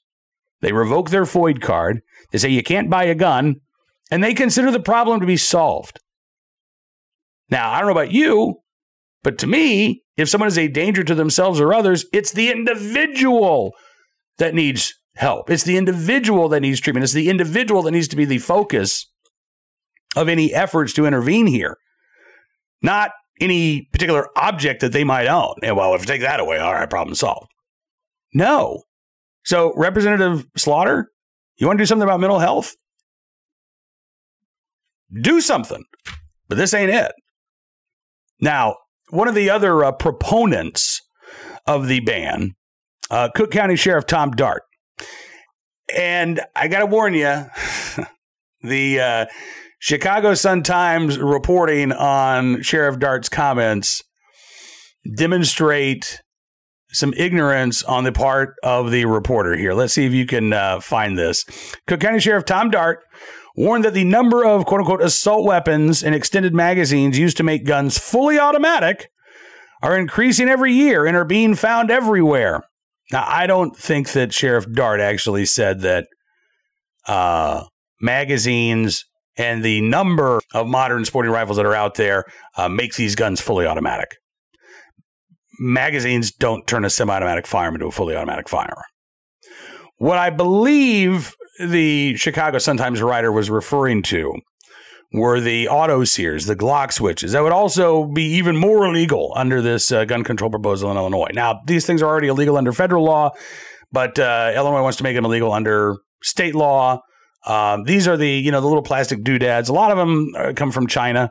they 0.60 0.72
revoke 0.72 1.10
their 1.10 1.24
FOID 1.24 1.60
card, 1.60 2.00
they 2.32 2.38
say 2.38 2.48
you 2.48 2.62
can't 2.62 2.90
buy 2.90 3.04
a 3.04 3.14
gun, 3.14 3.56
and 4.10 4.22
they 4.22 4.34
consider 4.34 4.70
the 4.70 4.80
problem 4.80 5.20
to 5.20 5.26
be 5.26 5.36
solved. 5.36 6.00
Now, 7.50 7.70
I 7.70 7.78
don't 7.78 7.86
know 7.86 7.92
about 7.92 8.12
you, 8.12 8.60
but 9.22 9.38
to 9.38 9.46
me, 9.46 10.02
if 10.16 10.28
someone 10.28 10.48
is 10.48 10.58
a 10.58 10.68
danger 10.68 11.04
to 11.04 11.14
themselves 11.14 11.60
or 11.60 11.72
others, 11.72 12.04
it's 12.12 12.32
the 12.32 12.50
individual 12.50 13.72
that 14.38 14.54
needs 14.54 14.94
help. 15.16 15.50
It's 15.50 15.64
the 15.64 15.76
individual 15.76 16.48
that 16.50 16.60
needs 16.60 16.80
treatment. 16.80 17.04
It's 17.04 17.12
the 17.12 17.30
individual 17.30 17.82
that 17.82 17.92
needs 17.92 18.08
to 18.08 18.16
be 18.16 18.24
the 18.24 18.38
focus 18.38 19.10
of 20.16 20.28
any 20.28 20.52
efforts 20.52 20.92
to 20.94 21.06
intervene 21.06 21.46
here, 21.46 21.76
not 22.82 23.12
any 23.40 23.88
particular 23.92 24.28
object 24.36 24.80
that 24.80 24.92
they 24.92 25.04
might 25.04 25.26
own. 25.26 25.54
And 25.62 25.76
well, 25.76 25.94
if 25.94 26.00
you 26.02 26.06
take 26.06 26.22
that 26.22 26.40
away, 26.40 26.58
all 26.58 26.72
right, 26.72 26.88
problem 26.88 27.14
solved. 27.14 27.50
No. 28.34 28.82
So, 29.48 29.72
Representative 29.76 30.44
Slaughter, 30.58 31.10
you 31.56 31.66
want 31.66 31.78
to 31.78 31.82
do 31.82 31.86
something 31.86 32.06
about 32.06 32.20
mental 32.20 32.38
health? 32.38 32.74
Do 35.22 35.40
something. 35.40 35.84
But 36.48 36.58
this 36.58 36.74
ain't 36.74 36.90
it. 36.90 37.12
Now, 38.42 38.76
one 39.08 39.26
of 39.26 39.34
the 39.34 39.48
other 39.48 39.82
uh, 39.82 39.92
proponents 39.92 41.00
of 41.66 41.88
the 41.88 42.00
ban, 42.00 42.56
uh, 43.10 43.30
Cook 43.34 43.50
County 43.50 43.74
Sheriff 43.74 44.04
Tom 44.04 44.32
Dart, 44.32 44.64
and 45.96 46.42
I 46.54 46.68
got 46.68 46.80
to 46.80 46.86
warn 46.86 47.14
you, 47.14 47.46
the 48.62 49.00
uh, 49.00 49.26
Chicago 49.78 50.34
Sun 50.34 50.64
Times 50.64 51.16
reporting 51.16 51.90
on 51.92 52.60
Sheriff 52.60 52.98
Dart's 52.98 53.30
comments 53.30 54.02
demonstrate 55.16 56.20
some 56.90 57.12
ignorance 57.16 57.82
on 57.82 58.04
the 58.04 58.12
part 58.12 58.54
of 58.62 58.90
the 58.90 59.04
reporter 59.04 59.56
here. 59.56 59.74
Let's 59.74 59.94
see 59.94 60.06
if 60.06 60.12
you 60.12 60.26
can 60.26 60.52
uh, 60.52 60.80
find 60.80 61.18
this. 61.18 61.44
Cook 61.86 62.00
County 62.00 62.20
Sheriff 62.20 62.44
Tom 62.44 62.70
Dart 62.70 63.04
warned 63.56 63.84
that 63.84 63.94
the 63.94 64.04
number 64.04 64.44
of 64.44 64.64
quote 64.64 64.80
unquote 64.80 65.02
assault 65.02 65.44
weapons 65.44 66.02
and 66.02 66.14
extended 66.14 66.54
magazines 66.54 67.18
used 67.18 67.36
to 67.36 67.42
make 67.42 67.64
guns 67.64 67.98
fully 67.98 68.38
automatic 68.38 69.10
are 69.82 69.98
increasing 69.98 70.48
every 70.48 70.72
year 70.72 71.06
and 71.06 71.16
are 71.16 71.24
being 71.24 71.54
found 71.54 71.90
everywhere. 71.90 72.62
Now, 73.12 73.24
I 73.26 73.46
don't 73.46 73.76
think 73.76 74.12
that 74.12 74.32
Sheriff 74.32 74.70
Dart 74.70 75.00
actually 75.00 75.46
said 75.46 75.80
that 75.80 76.06
uh, 77.06 77.64
magazines 78.00 79.04
and 79.36 79.64
the 79.64 79.80
number 79.80 80.40
of 80.52 80.66
modern 80.66 81.04
sporting 81.04 81.32
rifles 81.32 81.56
that 81.56 81.66
are 81.66 81.74
out 81.74 81.94
there 81.94 82.24
uh, 82.56 82.68
makes 82.68 82.96
these 82.96 83.14
guns 83.14 83.40
fully 83.40 83.66
automatic. 83.66 84.16
Magazines 85.58 86.30
don't 86.32 86.66
turn 86.66 86.84
a 86.84 86.90
semi 86.90 87.14
automatic 87.14 87.46
firearm 87.46 87.74
into 87.74 87.86
a 87.86 87.92
fully 87.92 88.14
automatic 88.14 88.48
firearm. 88.48 88.82
What 89.96 90.18
I 90.18 90.30
believe 90.30 91.34
the 91.58 92.16
Chicago 92.16 92.58
Sun 92.58 92.76
Times 92.76 93.02
writer 93.02 93.32
was 93.32 93.50
referring 93.50 94.02
to 94.04 94.34
were 95.12 95.40
the 95.40 95.68
auto 95.68 96.04
sears, 96.04 96.46
the 96.46 96.56
Glock 96.56 96.92
switches. 96.92 97.32
That 97.32 97.42
would 97.42 97.52
also 97.52 98.04
be 98.04 98.24
even 98.24 98.56
more 98.56 98.86
illegal 98.86 99.32
under 99.34 99.62
this 99.62 99.90
uh, 99.90 100.04
gun 100.04 100.22
control 100.22 100.50
proposal 100.50 100.90
in 100.90 100.96
Illinois. 100.96 101.30
Now, 101.32 101.60
these 101.66 101.86
things 101.86 102.02
are 102.02 102.06
already 102.06 102.28
illegal 102.28 102.56
under 102.56 102.72
federal 102.72 103.04
law, 103.04 103.30
but 103.90 104.18
uh, 104.18 104.52
Illinois 104.54 104.82
wants 104.82 104.98
to 104.98 105.04
make 105.04 105.16
them 105.16 105.24
illegal 105.24 105.52
under 105.52 105.96
state 106.22 106.54
law. 106.54 107.00
Um, 107.46 107.84
these 107.84 108.06
are 108.06 108.16
the 108.16 108.28
you 108.28 108.50
know 108.50 108.60
the 108.60 108.66
little 108.66 108.82
plastic 108.82 109.22
doodads. 109.22 109.68
A 109.68 109.72
lot 109.72 109.90
of 109.90 109.96
them 109.96 110.32
uh, 110.36 110.52
come 110.54 110.70
from 110.70 110.86
China. 110.86 111.30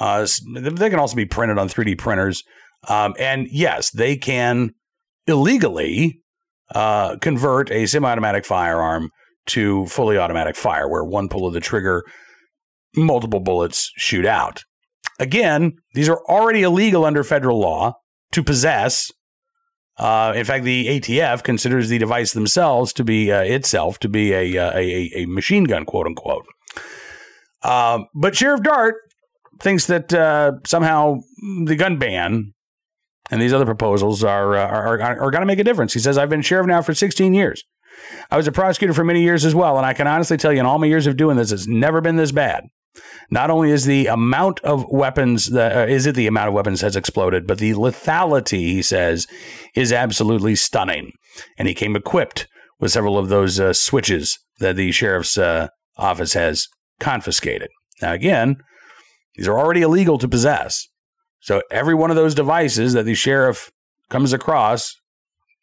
Uh, 0.00 0.26
they 0.54 0.90
can 0.90 0.98
also 0.98 1.14
be 1.14 1.26
printed 1.26 1.58
on 1.58 1.68
3D 1.68 1.98
printers. 1.98 2.42
Um, 2.88 3.14
and 3.18 3.46
yes, 3.50 3.90
they 3.90 4.16
can 4.16 4.74
illegally 5.26 6.20
uh, 6.74 7.16
convert 7.18 7.70
a 7.70 7.86
semi-automatic 7.86 8.44
firearm 8.44 9.10
to 9.46 9.86
fully 9.86 10.18
automatic 10.18 10.56
fire, 10.56 10.88
where 10.88 11.04
one 11.04 11.28
pull 11.28 11.46
of 11.46 11.52
the 11.52 11.60
trigger 11.60 12.04
multiple 12.96 13.40
bullets 13.40 13.90
shoot 13.96 14.26
out. 14.26 14.64
Again, 15.18 15.74
these 15.94 16.08
are 16.08 16.20
already 16.28 16.62
illegal 16.62 17.04
under 17.04 17.24
federal 17.24 17.60
law 17.60 17.94
to 18.32 18.42
possess. 18.42 19.10
Uh, 19.98 20.32
in 20.34 20.44
fact, 20.44 20.64
the 20.64 20.86
ATF 21.00 21.42
considers 21.42 21.88
the 21.88 21.98
device 21.98 22.32
themselves 22.32 22.92
to 22.94 23.04
be 23.04 23.30
uh, 23.30 23.42
itself 23.42 23.98
to 24.00 24.08
be 24.08 24.32
a, 24.32 24.56
uh, 24.58 24.72
a, 24.74 25.10
a 25.14 25.26
machine 25.26 25.64
gun, 25.64 25.84
quote 25.84 26.06
unquote. 26.06 26.46
Um, 27.62 28.06
but 28.14 28.34
Sheriff 28.34 28.62
Dart 28.62 28.96
thinks 29.60 29.86
that 29.86 30.12
uh, 30.12 30.52
somehow 30.66 31.18
the 31.64 31.76
gun 31.76 31.98
ban 31.98 32.54
and 33.30 33.40
these 33.40 33.52
other 33.52 33.64
proposals 33.64 34.24
are 34.24 34.56
uh, 34.56 34.66
are, 34.66 35.00
are, 35.00 35.20
are 35.20 35.30
going 35.30 35.42
to 35.42 35.46
make 35.46 35.58
a 35.58 35.64
difference. 35.64 35.92
He 35.92 36.00
says, 36.00 36.18
"I've 36.18 36.30
been 36.30 36.42
sheriff 36.42 36.66
now 36.66 36.82
for 36.82 36.94
16 36.94 37.34
years. 37.34 37.62
I 38.30 38.36
was 38.36 38.46
a 38.46 38.52
prosecutor 38.52 38.94
for 38.94 39.04
many 39.04 39.22
years 39.22 39.44
as 39.44 39.54
well, 39.54 39.76
and 39.76 39.86
I 39.86 39.92
can 39.92 40.06
honestly 40.06 40.36
tell 40.36 40.52
you, 40.52 40.60
in 40.60 40.66
all 40.66 40.78
my 40.78 40.86
years 40.86 41.06
of 41.06 41.16
doing 41.16 41.36
this, 41.36 41.52
it's 41.52 41.66
never 41.66 42.00
been 42.00 42.16
this 42.16 42.32
bad. 42.32 42.64
Not 43.30 43.50
only 43.50 43.70
is 43.70 43.84
the 43.84 44.06
amount 44.06 44.60
of 44.60 44.84
weapons 44.90 45.50
that 45.50 45.76
uh, 45.76 45.90
is 45.90 46.06
it 46.06 46.14
the 46.14 46.26
amount 46.26 46.48
of 46.48 46.54
weapons 46.54 46.82
has 46.82 46.96
exploded, 46.96 47.46
but 47.46 47.58
the 47.58 47.72
lethality, 47.72 48.72
he 48.72 48.82
says, 48.82 49.26
is 49.74 49.92
absolutely 49.92 50.54
stunning. 50.54 51.12
And 51.56 51.66
he 51.66 51.74
came 51.74 51.96
equipped 51.96 52.46
with 52.78 52.92
several 52.92 53.16
of 53.16 53.28
those 53.28 53.58
uh, 53.58 53.72
switches 53.72 54.38
that 54.58 54.76
the 54.76 54.92
sheriff's 54.92 55.38
uh, 55.38 55.68
office 55.96 56.34
has 56.34 56.68
confiscated. 57.00 57.70
Now, 58.02 58.12
again, 58.12 58.56
these 59.36 59.48
are 59.48 59.58
already 59.58 59.80
illegal 59.80 60.18
to 60.18 60.28
possess. 60.28 60.88
So 61.42 61.60
every 61.70 61.94
one 61.94 62.10
of 62.10 62.16
those 62.16 62.34
devices 62.34 62.92
that 62.94 63.04
the 63.04 63.14
sheriff 63.14 63.70
comes 64.10 64.32
across, 64.32 64.94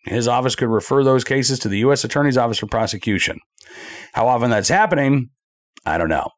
his 0.05 0.27
office 0.27 0.55
could 0.55 0.67
refer 0.67 1.03
those 1.03 1.23
cases 1.23 1.57
to 1.59 1.69
the 1.69 1.79
U.S. 1.79 2.03
Attorney's 2.03 2.37
Office 2.37 2.59
for 2.59 2.67
prosecution. 2.67 3.39
How 4.13 4.27
often 4.27 4.49
that's 4.49 4.69
happening, 4.69 5.29
I 5.85 5.97
don't 5.97 6.09
know. 6.09 6.29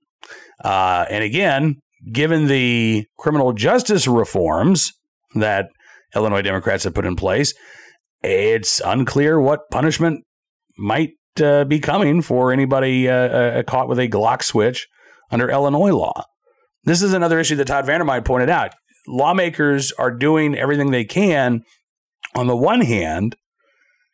Uh, 0.64 1.06
and 1.10 1.24
again, 1.24 1.78
given 2.12 2.48
the 2.48 3.06
criminal 3.18 3.54
justice 3.54 4.08
reforms 4.08 4.92
that 5.36 5.70
Illinois 6.16 6.42
Democrats 6.42 6.84
have 6.84 6.94
put 6.94 7.06
in 7.06 7.16
place, 7.16 7.54
it's 8.22 8.80
unclear 8.82 9.40
what 9.40 9.70
punishment 9.72 10.24
might 10.78 11.12
uh, 11.42 11.64
be 11.64 11.80
coming 11.80 12.22
for 12.22 12.52
anybody 12.52 13.10
uh, 13.10 13.14
uh, 13.14 13.64
caught 13.64 13.88
with 13.88 13.98
a 13.98 14.08
Glock 14.08 14.44
switch 14.44 14.88
under 15.32 15.50
Illinois 15.50 15.94
law. 15.94 16.26
This 16.84 17.02
is 17.02 17.14
another 17.14 17.40
issue 17.40 17.56
that 17.56 17.68
Todd 17.68 17.86
Vandermyde 17.86 18.26
pointed 18.26 18.50
out. 18.50 18.74
Lawmakers 19.08 19.92
are 19.94 20.12
doing 20.12 20.56
everything 20.56 20.92
they 20.92 21.06
can, 21.06 21.64
on 22.36 22.48
the 22.48 22.56
one 22.56 22.82
hand, 22.82 23.36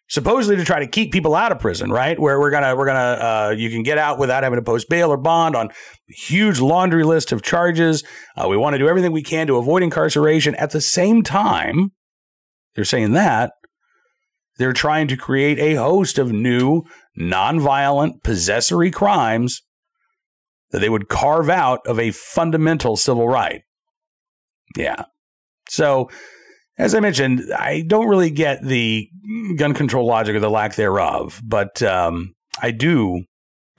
supposedly 0.10 0.56
to 0.56 0.66
try 0.66 0.80
to 0.80 0.88
keep 0.88 1.12
people 1.12 1.36
out 1.36 1.52
of 1.52 1.60
prison, 1.60 1.92
right? 1.92 2.18
Where 2.20 2.40
we're 2.40 2.52
gonna 2.52 2.76
we're 2.76 2.86
gonna 2.86 3.00
uh, 3.00 3.56
you 3.58 3.70
can 3.70 3.84
get 3.84 3.98
out 3.98 4.18
without 4.18 4.44
having 4.44 4.58
to 4.58 4.64
post 4.64 4.90
bail 4.90 5.12
or 5.12 5.18
bond 5.18 5.56
on 5.56 5.70
huge 6.08 6.60
laundry 6.60 7.04
list 7.04 7.32
of 7.32 7.42
charges. 7.42 8.04
Uh, 8.36 8.48
we 8.48 8.58
want 8.58 8.74
to 8.74 8.80
do 8.80 8.88
everything 8.88 9.12
we 9.12 9.24
can 9.24 9.48
to 9.48 9.58
avoid 9.58 9.84
incarceration. 9.84 10.56
At 10.56 10.72
the 10.72 10.82
same 10.82 11.24
time, 11.24 11.92
they're 12.76 12.86
saying 12.86 13.14
that 13.14 13.52
they're 14.58 14.74
trying 14.74 15.08
to 15.10 15.18
create 15.18 15.60
a 15.60 15.76
host 15.76 16.18
of 16.18 16.32
new 16.32 16.84
nonviolent 17.20 18.24
possessory 18.24 18.92
crimes 18.92 19.62
that 20.72 20.80
they 20.80 20.90
would 20.90 21.08
carve 21.08 21.50
out 21.50 21.80
of 21.86 22.00
a 22.00 22.12
fundamental 22.12 22.98
civil 22.98 23.28
right. 23.28 23.62
Yeah. 24.78 25.06
So 25.70 26.10
as 26.78 26.94
I 26.94 27.00
mentioned, 27.00 27.42
I 27.58 27.84
don't 27.86 28.08
really 28.08 28.30
get 28.30 28.64
the 28.64 29.10
gun 29.58 29.74
control 29.74 30.06
logic 30.06 30.36
or 30.36 30.40
the 30.40 30.50
lack 30.50 30.76
thereof, 30.76 31.42
but 31.44 31.82
um, 31.82 32.36
I 32.62 32.72
do 32.72 33.24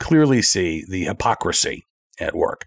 clearly 0.01 0.43
see 0.43 0.85
the 0.89 1.05
hypocrisy 1.05 1.85
at 2.21 2.35
work. 2.35 2.67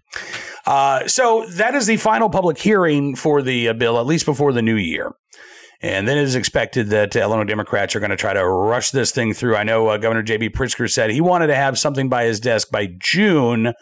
Uh, 0.66 1.06
so 1.06 1.44
that 1.50 1.74
is 1.74 1.86
the 1.86 1.98
final 1.98 2.30
public 2.30 2.56
hearing 2.56 3.14
for 3.14 3.42
the 3.42 3.68
uh, 3.68 3.72
bill, 3.74 3.98
at 3.98 4.06
least 4.06 4.24
before 4.24 4.52
the 4.52 4.62
new 4.62 4.76
year. 4.76 5.12
And 5.82 6.06
then 6.06 6.16
it 6.16 6.22
is 6.22 6.36
expected 6.36 6.88
that 6.88 7.16
uh, 7.16 7.20
Illinois 7.20 7.44
Democrats 7.44 7.94
are 7.94 8.00
going 8.00 8.10
to 8.10 8.16
try 8.16 8.32
to 8.32 8.46
rush 8.46 8.92
this 8.92 9.10
thing 9.10 9.34
through. 9.34 9.56
I 9.56 9.64
know 9.64 9.88
uh, 9.88 9.98
Governor 9.98 10.22
J.B. 10.22 10.50
Pritzker 10.50 10.90
said 10.90 11.10
he 11.10 11.20
wanted 11.20 11.48
to 11.48 11.56
have 11.56 11.78
something 11.78 12.08
by 12.08 12.24
his 12.24 12.40
desk 12.40 12.70
by 12.70 12.88
June 12.98 13.74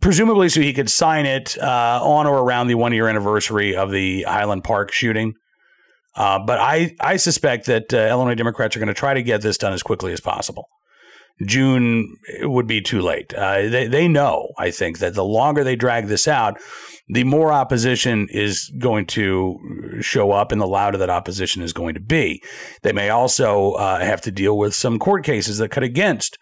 presumably 0.00 0.48
so 0.48 0.60
he 0.60 0.72
could 0.72 0.90
sign 0.90 1.26
it 1.26 1.56
uh, 1.58 2.00
on 2.02 2.26
or 2.26 2.38
around 2.38 2.68
the 2.68 2.74
one 2.74 2.92
year 2.92 3.08
anniversary 3.08 3.76
of 3.76 3.90
the 3.90 4.22
Highland 4.22 4.64
Park 4.64 4.92
shooting. 4.92 5.34
Uh, 6.16 6.38
but 6.38 6.60
I, 6.60 6.94
I 7.00 7.16
suspect 7.16 7.66
that 7.66 7.92
uh, 7.92 7.98
Illinois 8.08 8.36
Democrats 8.36 8.76
are 8.76 8.78
going 8.78 8.88
to 8.88 8.94
try 8.94 9.14
to 9.14 9.22
get 9.22 9.42
this 9.42 9.58
done 9.58 9.72
as 9.72 9.82
quickly 9.82 10.12
as 10.12 10.20
possible. 10.20 10.68
June 11.44 12.16
would 12.42 12.68
be 12.68 12.80
too 12.80 13.00
late. 13.00 13.34
Uh, 13.34 13.68
they, 13.68 13.88
they 13.88 14.06
know, 14.06 14.50
I 14.56 14.70
think, 14.70 14.98
that 14.98 15.14
the 15.14 15.24
longer 15.24 15.64
they 15.64 15.74
drag 15.74 16.06
this 16.06 16.28
out, 16.28 16.60
the 17.08 17.24
more 17.24 17.52
opposition 17.52 18.28
is 18.30 18.72
going 18.78 19.06
to 19.06 19.98
show 20.00 20.30
up 20.30 20.52
and 20.52 20.60
the 20.60 20.66
louder 20.66 20.96
that 20.98 21.10
opposition 21.10 21.62
is 21.62 21.72
going 21.72 21.94
to 21.94 22.00
be. 22.00 22.40
They 22.82 22.92
may 22.92 23.10
also 23.10 23.72
uh, 23.72 23.98
have 23.98 24.20
to 24.22 24.30
deal 24.30 24.56
with 24.56 24.74
some 24.74 24.98
court 24.98 25.24
cases 25.24 25.58
that 25.58 25.70
cut 25.70 25.82
against 25.82 26.38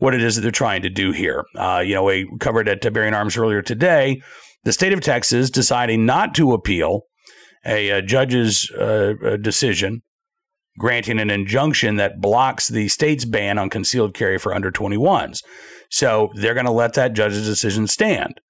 what 0.00 0.14
it 0.14 0.22
is 0.22 0.34
that 0.34 0.42
they're 0.42 0.50
trying 0.50 0.82
to 0.82 0.90
do 0.90 1.12
here. 1.12 1.44
Uh, 1.56 1.82
you 1.84 1.94
know, 1.94 2.04
we 2.04 2.28
covered 2.40 2.68
at 2.68 2.92
Bearing 2.92 3.14
Arms 3.14 3.36
earlier 3.36 3.62
today 3.62 4.20
the 4.64 4.72
state 4.72 4.92
of 4.92 5.00
Texas 5.00 5.48
deciding 5.48 6.04
not 6.04 6.34
to 6.34 6.52
appeal 6.52 7.02
a, 7.64 7.88
a 7.90 8.02
judge's 8.02 8.70
uh, 8.72 9.14
decision 9.40 10.02
granting 10.78 11.18
an 11.18 11.30
injunction 11.30 11.96
that 11.96 12.20
blocks 12.20 12.68
the 12.68 12.88
state's 12.88 13.24
ban 13.24 13.58
on 13.58 13.68
concealed 13.68 14.14
carry 14.14 14.38
for 14.38 14.54
under 14.54 14.70
21s. 14.70 15.42
So 15.90 16.30
they're 16.34 16.54
going 16.54 16.66
to 16.66 16.72
let 16.72 16.94
that 16.94 17.12
judge's 17.12 17.46
decision 17.46 17.86
stand. 17.86 18.40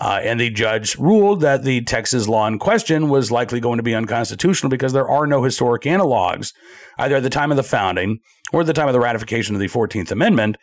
Uh, 0.00 0.18
and 0.22 0.40
the 0.40 0.48
judge 0.48 0.96
ruled 0.96 1.42
that 1.42 1.62
the 1.62 1.82
Texas 1.82 2.26
law 2.26 2.46
in 2.46 2.58
question 2.58 3.10
was 3.10 3.30
likely 3.30 3.60
going 3.60 3.76
to 3.76 3.82
be 3.82 3.94
unconstitutional 3.94 4.70
because 4.70 4.94
there 4.94 5.08
are 5.08 5.26
no 5.26 5.42
historic 5.42 5.82
analogs, 5.82 6.54
either 6.98 7.16
at 7.16 7.22
the 7.22 7.30
time 7.30 7.50
of 7.50 7.58
the 7.58 7.62
founding 7.62 8.18
or 8.52 8.62
at 8.62 8.66
the 8.66 8.72
time 8.72 8.88
of 8.88 8.94
the 8.94 9.00
ratification 9.00 9.54
of 9.54 9.60
the 9.60 9.68
14th 9.68 10.10
Amendment, 10.10 10.56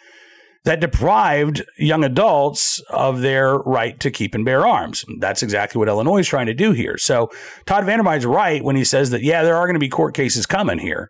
that 0.66 0.80
deprived 0.80 1.64
young 1.78 2.04
adults 2.04 2.82
of 2.90 3.22
their 3.22 3.60
right 3.60 4.00
to 4.00 4.10
keep 4.10 4.34
and 4.34 4.44
bear 4.44 4.66
arms. 4.66 5.06
That's 5.20 5.44
exactly 5.44 5.78
what 5.78 5.88
Illinois 5.88 6.20
is 6.20 6.28
trying 6.28 6.48
to 6.48 6.54
do 6.54 6.72
here. 6.72 6.98
So 6.98 7.30
Todd 7.68 7.86
Vandermyde's 7.86 8.26
right 8.26 8.64
when 8.64 8.76
he 8.76 8.84
says 8.84 9.12
that, 9.12 9.22
yeah, 9.22 9.44
there 9.44 9.56
are 9.56 9.68
going 9.68 9.76
to 9.76 9.80
be 9.80 9.88
court 9.88 10.16
cases 10.16 10.48
coming 10.48 10.80
here. 10.80 11.10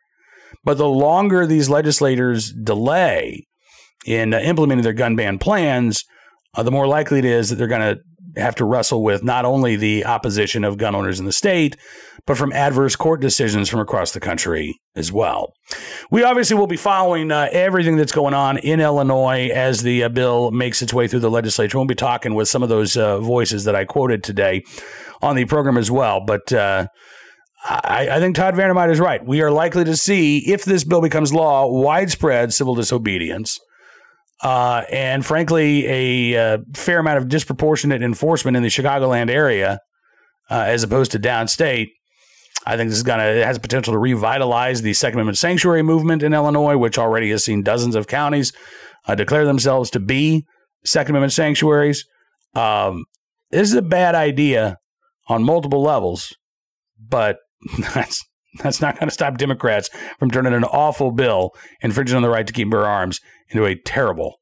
But 0.66 0.78
the 0.78 0.90
longer 0.90 1.48
these 1.48 1.70
legislators 1.70 2.52
delay 2.52 3.48
in 4.06 4.34
uh, 4.34 4.40
implementing 4.40 4.84
their 4.84 4.94
gun 4.94 5.16
ban 5.16 5.40
plans, 5.40 6.04
uh, 6.56 6.64
the 6.64 6.72
more 6.72 6.88
likely 6.88 7.20
it 7.20 7.26
is 7.26 7.50
that 7.50 7.56
they're 7.56 7.68
going 7.68 7.96
to 7.96 8.02
have 8.36 8.56
to 8.56 8.66
wrestle 8.66 9.04
with 9.04 9.24
not 9.24 9.46
only 9.46 9.76
the 9.76 10.06
opposition 10.06 10.64
of 10.64 10.78
gun 10.78 10.96
owners 10.96 11.20
in 11.20 11.26
the 11.26 11.32
state, 11.32 11.78
but 12.26 12.38
from 12.38 12.52
adverse 12.52 12.96
court 12.96 13.22
decisions 13.22 13.70
from 13.70 13.80
across 13.80 14.12
the 14.12 14.20
country 14.20 14.78
as 14.96 15.12
well. 15.12 15.54
We 16.12 16.24
obviously 16.24 16.58
will 16.58 16.68
be 16.68 16.78
following 16.78 17.32
uh, 17.32 17.50
everything 17.52 17.96
that's 17.96 18.12
going 18.12 18.34
on 18.34 18.58
in 18.58 18.80
Illinois 18.82 19.50
as 19.54 19.82
the 19.82 20.04
uh, 20.04 20.10
bill 20.10 20.52
makes 20.52 20.82
its 20.82 20.94
way 20.94 21.08
through 21.08 21.22
the 21.22 21.32
legislature. 21.32 21.78
We'll 21.78 21.88
be 21.88 21.96
talking 21.96 22.36
with 22.36 22.50
some 22.50 22.64
of 22.64 22.70
those 22.70 22.98
uh, 22.98 23.20
voices 23.20 23.64
that 23.64 23.76
I 23.76 23.86
quoted 23.86 24.24
today 24.24 24.64
on 25.22 25.36
the 25.36 25.46
program 25.46 25.78
as 25.78 25.90
well. 25.90 26.20
But 26.20 26.52
uh, 26.52 26.88
I, 27.64 28.10
I, 28.12 28.20
think 28.20 28.36
Todd 28.36 28.56
Vandermyde 28.56 28.92
is 28.92 29.00
right. 29.00 29.26
We 29.26 29.42
are 29.42 29.52
likely 29.52 29.84
to 29.86 29.98
see, 29.98 30.40
if 30.52 30.64
this 30.66 30.84
bill 30.84 31.02
becomes 31.02 31.34
law, 31.34 31.68
widespread 31.68 32.54
civil 32.54 32.76
disobedience 32.76 33.60
uh, 34.44 34.84
and 34.92 35.26
frankly, 35.26 35.86
a 35.88 36.54
uh, 36.54 36.58
fair 36.76 37.00
amount 37.00 37.18
of 37.18 37.28
disproportionate 37.28 38.04
enforcement 38.04 38.56
in 38.56 38.64
the 38.64 38.70
Chicagoland 38.70 39.30
area 39.30 39.80
uh, 40.50 40.64
as 40.68 40.84
opposed 40.84 41.12
to 41.12 41.20
downstate. 41.20 41.88
I 42.66 42.76
think 42.76 42.90
this 42.90 42.98
is 42.98 43.04
going 43.04 43.20
to 43.20 43.46
has 43.46 43.58
potential 43.58 43.94
to 43.94 43.98
revitalize 43.98 44.82
the 44.82 44.94
Second 44.94 45.20
Amendment 45.20 45.38
sanctuary 45.38 45.84
movement 45.84 46.22
in 46.22 46.34
Illinois, 46.34 46.78
which 46.78 46.98
already 46.98 47.30
has 47.32 47.44
seen 47.44 47.64
dozens 47.64 47.96
of 47.96 48.08
counties 48.08 48.52
uh, 49.08 49.16
declare 49.16 49.46
themselves 49.46 49.90
to 49.92 50.00
be 50.00 50.46
Second 50.86 51.12
Amendment 51.12 51.34
sanctuaries. 51.34 52.06
Um, 52.56 53.06
this 53.52 53.70
is 53.70 53.76
a 53.76 53.82
bad 53.82 54.16
idea 54.16 54.78
on 55.28 55.44
multiple 55.44 55.82
levels, 55.82 56.36
but 57.00 57.38
that's 57.94 58.24
that's 58.64 58.82
not 58.82 58.96
going 58.96 59.08
to 59.08 59.14
stop 59.14 59.38
Democrats 59.38 59.90
from 60.20 60.32
turning 60.32 60.54
an 60.54 60.64
awful 60.64 61.12
bill 61.12 61.52
infringing 61.82 62.16
on 62.16 62.22
the 62.22 62.30
right 62.30 62.48
to 62.48 62.54
keep 62.54 62.70
bear 62.70 62.86
arms 62.86 63.20
into 63.50 63.66
a 63.66 63.76
terrible, 63.76 64.40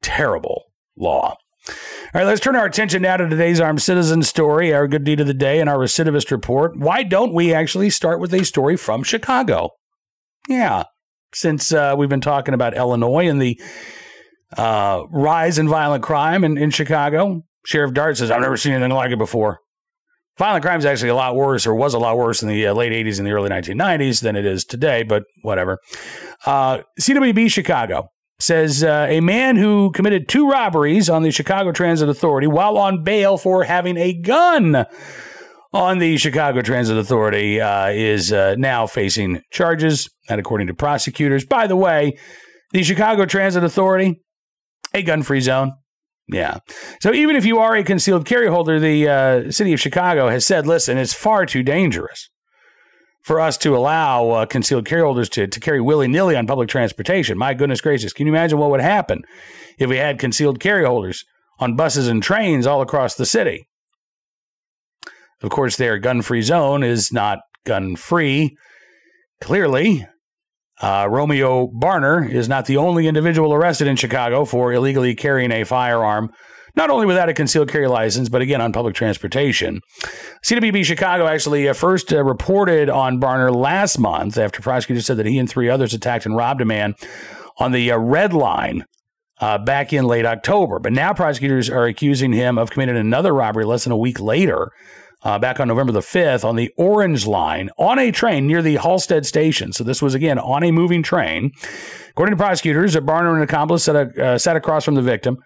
terrible 0.00 0.64
law. 0.96 1.36
All 1.68 2.20
right, 2.20 2.26
let's 2.26 2.40
turn 2.40 2.56
our 2.56 2.66
attention 2.66 3.02
now 3.02 3.16
to 3.16 3.28
today's 3.28 3.60
armed 3.60 3.80
citizen 3.80 4.22
story, 4.22 4.74
our 4.74 4.88
good 4.88 5.04
deed 5.04 5.20
of 5.20 5.26
the 5.26 5.34
day, 5.34 5.60
and 5.60 5.68
our 5.68 5.78
recidivist 5.78 6.30
report. 6.30 6.76
Why 6.76 7.02
don't 7.04 7.32
we 7.32 7.54
actually 7.54 7.90
start 7.90 8.20
with 8.20 8.34
a 8.34 8.44
story 8.44 8.76
from 8.76 9.02
Chicago? 9.02 9.70
Yeah, 10.48 10.84
since 11.32 11.72
uh, 11.72 11.94
we've 11.96 12.08
been 12.08 12.20
talking 12.20 12.54
about 12.54 12.76
Illinois 12.76 13.28
and 13.28 13.40
the 13.40 13.60
uh, 14.56 15.04
rise 15.10 15.58
in 15.58 15.68
violent 15.68 16.02
crime 16.02 16.44
in, 16.44 16.58
in 16.58 16.70
Chicago, 16.70 17.42
Sheriff 17.64 17.94
Dart 17.94 18.16
says, 18.18 18.30
I've 18.30 18.42
never 18.42 18.56
seen 18.56 18.72
anything 18.72 18.92
like 18.92 19.12
it 19.12 19.18
before. 19.18 19.60
Violent 20.38 20.64
crime 20.64 20.78
is 20.78 20.86
actually 20.86 21.10
a 21.10 21.14
lot 21.14 21.36
worse, 21.36 21.66
or 21.66 21.74
was 21.74 21.92
a 21.92 21.98
lot 21.98 22.16
worse 22.16 22.42
in 22.42 22.48
the 22.48 22.66
uh, 22.66 22.74
late 22.74 22.92
80s 22.92 23.18
and 23.18 23.26
the 23.26 23.32
early 23.32 23.50
1990s 23.50 24.22
than 24.22 24.34
it 24.34 24.46
is 24.46 24.64
today, 24.64 25.02
but 25.02 25.24
whatever. 25.42 25.78
Uh, 26.46 26.78
CWB 27.00 27.50
Chicago 27.50 28.08
says 28.40 28.82
uh, 28.82 29.06
a 29.08 29.20
man 29.20 29.56
who 29.56 29.92
committed 29.92 30.28
two 30.28 30.48
robberies 30.48 31.08
on 31.10 31.22
the 31.22 31.30
Chicago 31.30 31.70
Transit 31.70 32.08
Authority 32.08 32.46
while 32.46 32.76
on 32.78 33.04
bail 33.04 33.36
for 33.36 33.64
having 33.64 33.96
a 33.96 34.14
gun 34.20 34.86
on 35.72 35.98
the 35.98 36.16
Chicago 36.16 36.60
Transit 36.62 36.96
Authority 36.96 37.60
uh, 37.60 37.88
is 37.88 38.32
uh, 38.32 38.54
now 38.58 38.86
facing 38.86 39.42
charges, 39.50 40.08
and 40.28 40.40
according 40.40 40.66
to 40.66 40.74
prosecutors. 40.74 41.44
By 41.44 41.66
the 41.66 41.76
way, 41.76 42.18
the 42.72 42.82
Chicago 42.82 43.26
Transit 43.26 43.64
Authority, 43.64 44.20
a 44.92 45.02
gun 45.02 45.22
free 45.22 45.40
zone. 45.40 45.72
Yeah. 46.32 46.58
So 47.00 47.12
even 47.12 47.36
if 47.36 47.44
you 47.44 47.58
are 47.58 47.76
a 47.76 47.84
concealed 47.84 48.24
carry 48.24 48.48
holder, 48.48 48.80
the 48.80 49.08
uh, 49.08 49.50
city 49.50 49.72
of 49.72 49.80
Chicago 49.80 50.28
has 50.28 50.46
said, 50.46 50.66
listen, 50.66 50.96
it's 50.96 51.12
far 51.12 51.44
too 51.46 51.62
dangerous 51.62 52.30
for 53.22 53.38
us 53.38 53.56
to 53.58 53.76
allow 53.76 54.30
uh, 54.30 54.46
concealed 54.46 54.86
carry 54.86 55.02
holders 55.02 55.28
to, 55.30 55.46
to 55.46 55.60
carry 55.60 55.80
willy 55.80 56.08
nilly 56.08 56.36
on 56.36 56.46
public 56.46 56.68
transportation. 56.68 57.38
My 57.38 57.54
goodness 57.54 57.80
gracious, 57.80 58.12
can 58.12 58.26
you 58.26 58.32
imagine 58.32 58.58
what 58.58 58.70
would 58.70 58.80
happen 58.80 59.22
if 59.78 59.88
we 59.88 59.96
had 59.96 60.18
concealed 60.18 60.58
carry 60.58 60.84
holders 60.84 61.24
on 61.58 61.76
buses 61.76 62.08
and 62.08 62.22
trains 62.22 62.66
all 62.66 62.80
across 62.80 63.14
the 63.14 63.26
city? 63.26 63.68
Of 65.42 65.50
course, 65.50 65.76
their 65.76 65.98
gun 65.98 66.22
free 66.22 66.42
zone 66.42 66.82
is 66.82 67.12
not 67.12 67.40
gun 67.64 67.96
free. 67.96 68.56
Clearly, 69.40 70.06
uh, 70.82 71.06
Romeo 71.08 71.68
Barner 71.68 72.28
is 72.28 72.48
not 72.48 72.66
the 72.66 72.76
only 72.76 73.06
individual 73.06 73.54
arrested 73.54 73.86
in 73.86 73.96
Chicago 73.96 74.44
for 74.44 74.72
illegally 74.72 75.14
carrying 75.14 75.52
a 75.52 75.64
firearm 75.64 76.30
not 76.74 76.90
only 76.90 77.06
without 77.06 77.28
a 77.28 77.34
concealed 77.34 77.68
carry 77.68 77.86
license, 77.86 78.28
but 78.28 78.40
again 78.40 78.60
on 78.60 78.72
public 78.72 78.94
transportation. 78.94 79.80
CWB 80.44 80.84
Chicago 80.84 81.26
actually 81.26 81.68
uh, 81.68 81.74
first 81.74 82.12
uh, 82.12 82.24
reported 82.24 82.88
on 82.88 83.20
Barner 83.20 83.54
last 83.54 83.98
month 83.98 84.38
after 84.38 84.62
prosecutors 84.62 85.06
said 85.06 85.18
that 85.18 85.26
he 85.26 85.38
and 85.38 85.48
three 85.48 85.68
others 85.68 85.94
attacked 85.94 86.26
and 86.26 86.36
robbed 86.36 86.60
a 86.60 86.64
man 86.64 86.94
on 87.58 87.72
the 87.72 87.90
uh, 87.90 87.98
red 87.98 88.32
line 88.32 88.84
uh, 89.40 89.58
back 89.58 89.92
in 89.92 90.04
late 90.04 90.24
October. 90.24 90.78
But 90.78 90.92
now 90.92 91.12
prosecutors 91.12 91.68
are 91.68 91.86
accusing 91.86 92.32
him 92.32 92.58
of 92.58 92.70
committing 92.70 92.96
another 92.96 93.34
robbery 93.34 93.64
less 93.64 93.84
than 93.84 93.92
a 93.92 93.96
week 93.96 94.20
later. 94.20 94.70
Uh, 95.24 95.38
back 95.38 95.60
on 95.60 95.68
November 95.68 95.92
the 95.92 96.00
5th 96.00 96.44
on 96.44 96.56
the 96.56 96.70
Orange 96.76 97.26
Line 97.26 97.70
on 97.78 97.98
a 97.98 98.10
train 98.10 98.46
near 98.46 98.60
the 98.60 98.76
Halsted 98.76 99.24
station. 99.24 99.72
So 99.72 99.84
this 99.84 100.02
was 100.02 100.14
again 100.14 100.38
on 100.38 100.64
a 100.64 100.72
moving 100.72 101.02
train. 101.02 101.52
According 102.10 102.32
to 102.32 102.42
prosecutors, 102.42 102.96
a 102.96 103.00
Barner 103.00 103.28
and 103.28 103.36
an 103.36 103.42
accomplice 103.42 103.84
sat, 103.84 103.96
uh, 103.96 104.36
sat 104.36 104.56
across 104.56 104.84
from 104.84 104.96
the 104.96 105.02
victim. 105.02 105.36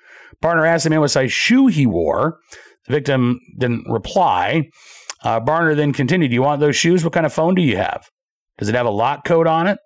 Barner 0.42 0.66
asked 0.66 0.84
the 0.84 0.90
man 0.90 1.00
what 1.00 1.10
size 1.10 1.32
shoe 1.32 1.66
he 1.66 1.86
wore. 1.86 2.38
The 2.86 2.94
victim 2.94 3.38
didn't 3.58 3.84
reply. 3.86 4.70
Uh, 5.22 5.40
Barner 5.40 5.76
then 5.76 5.92
continued, 5.92 6.28
Do 6.28 6.34
you 6.34 6.42
want 6.42 6.60
those 6.60 6.76
shoes? 6.76 7.04
What 7.04 7.12
kind 7.12 7.26
of 7.26 7.32
phone 7.32 7.54
do 7.54 7.62
you 7.62 7.76
have? 7.76 8.08
Does 8.58 8.68
it 8.68 8.74
have 8.74 8.86
a 8.86 8.90
lock 8.90 9.24
code 9.24 9.46
on 9.46 9.66
it? 9.66 9.78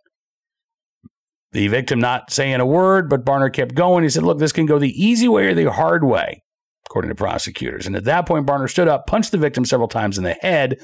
The 1.53 1.67
victim 1.69 1.99
not 1.99 2.31
saying 2.31 2.61
a 2.61 2.67
word, 2.67 3.11
but 3.11 3.25
Barner 3.25 3.53
kept 3.53 3.75
going. 3.75 4.05
He 4.05 4.11
said, 4.11 4.23
Look, 4.23 4.39
this 4.39 4.53
can 4.53 4.67
go 4.67 4.79
the 4.79 4.91
easy 4.91 5.29
way 5.29 5.47
or 5.47 5.55
the 5.55 5.73
hard 5.73 6.05
way, 6.05 6.43
according 6.91 7.09
to 7.09 7.15
prosecutors. 7.15 7.87
And 7.87 7.95
at 7.95 8.05
that 8.05 8.27
point, 8.27 8.47
Barner 8.47 8.69
stood 8.69 8.89
up, 8.89 9.07
punched 9.07 9.31
the 9.31 9.39
victim 9.39 9.65
several 9.65 9.87
times 9.87 10.19
in 10.19 10.25
the 10.25 10.35
head. 10.35 10.77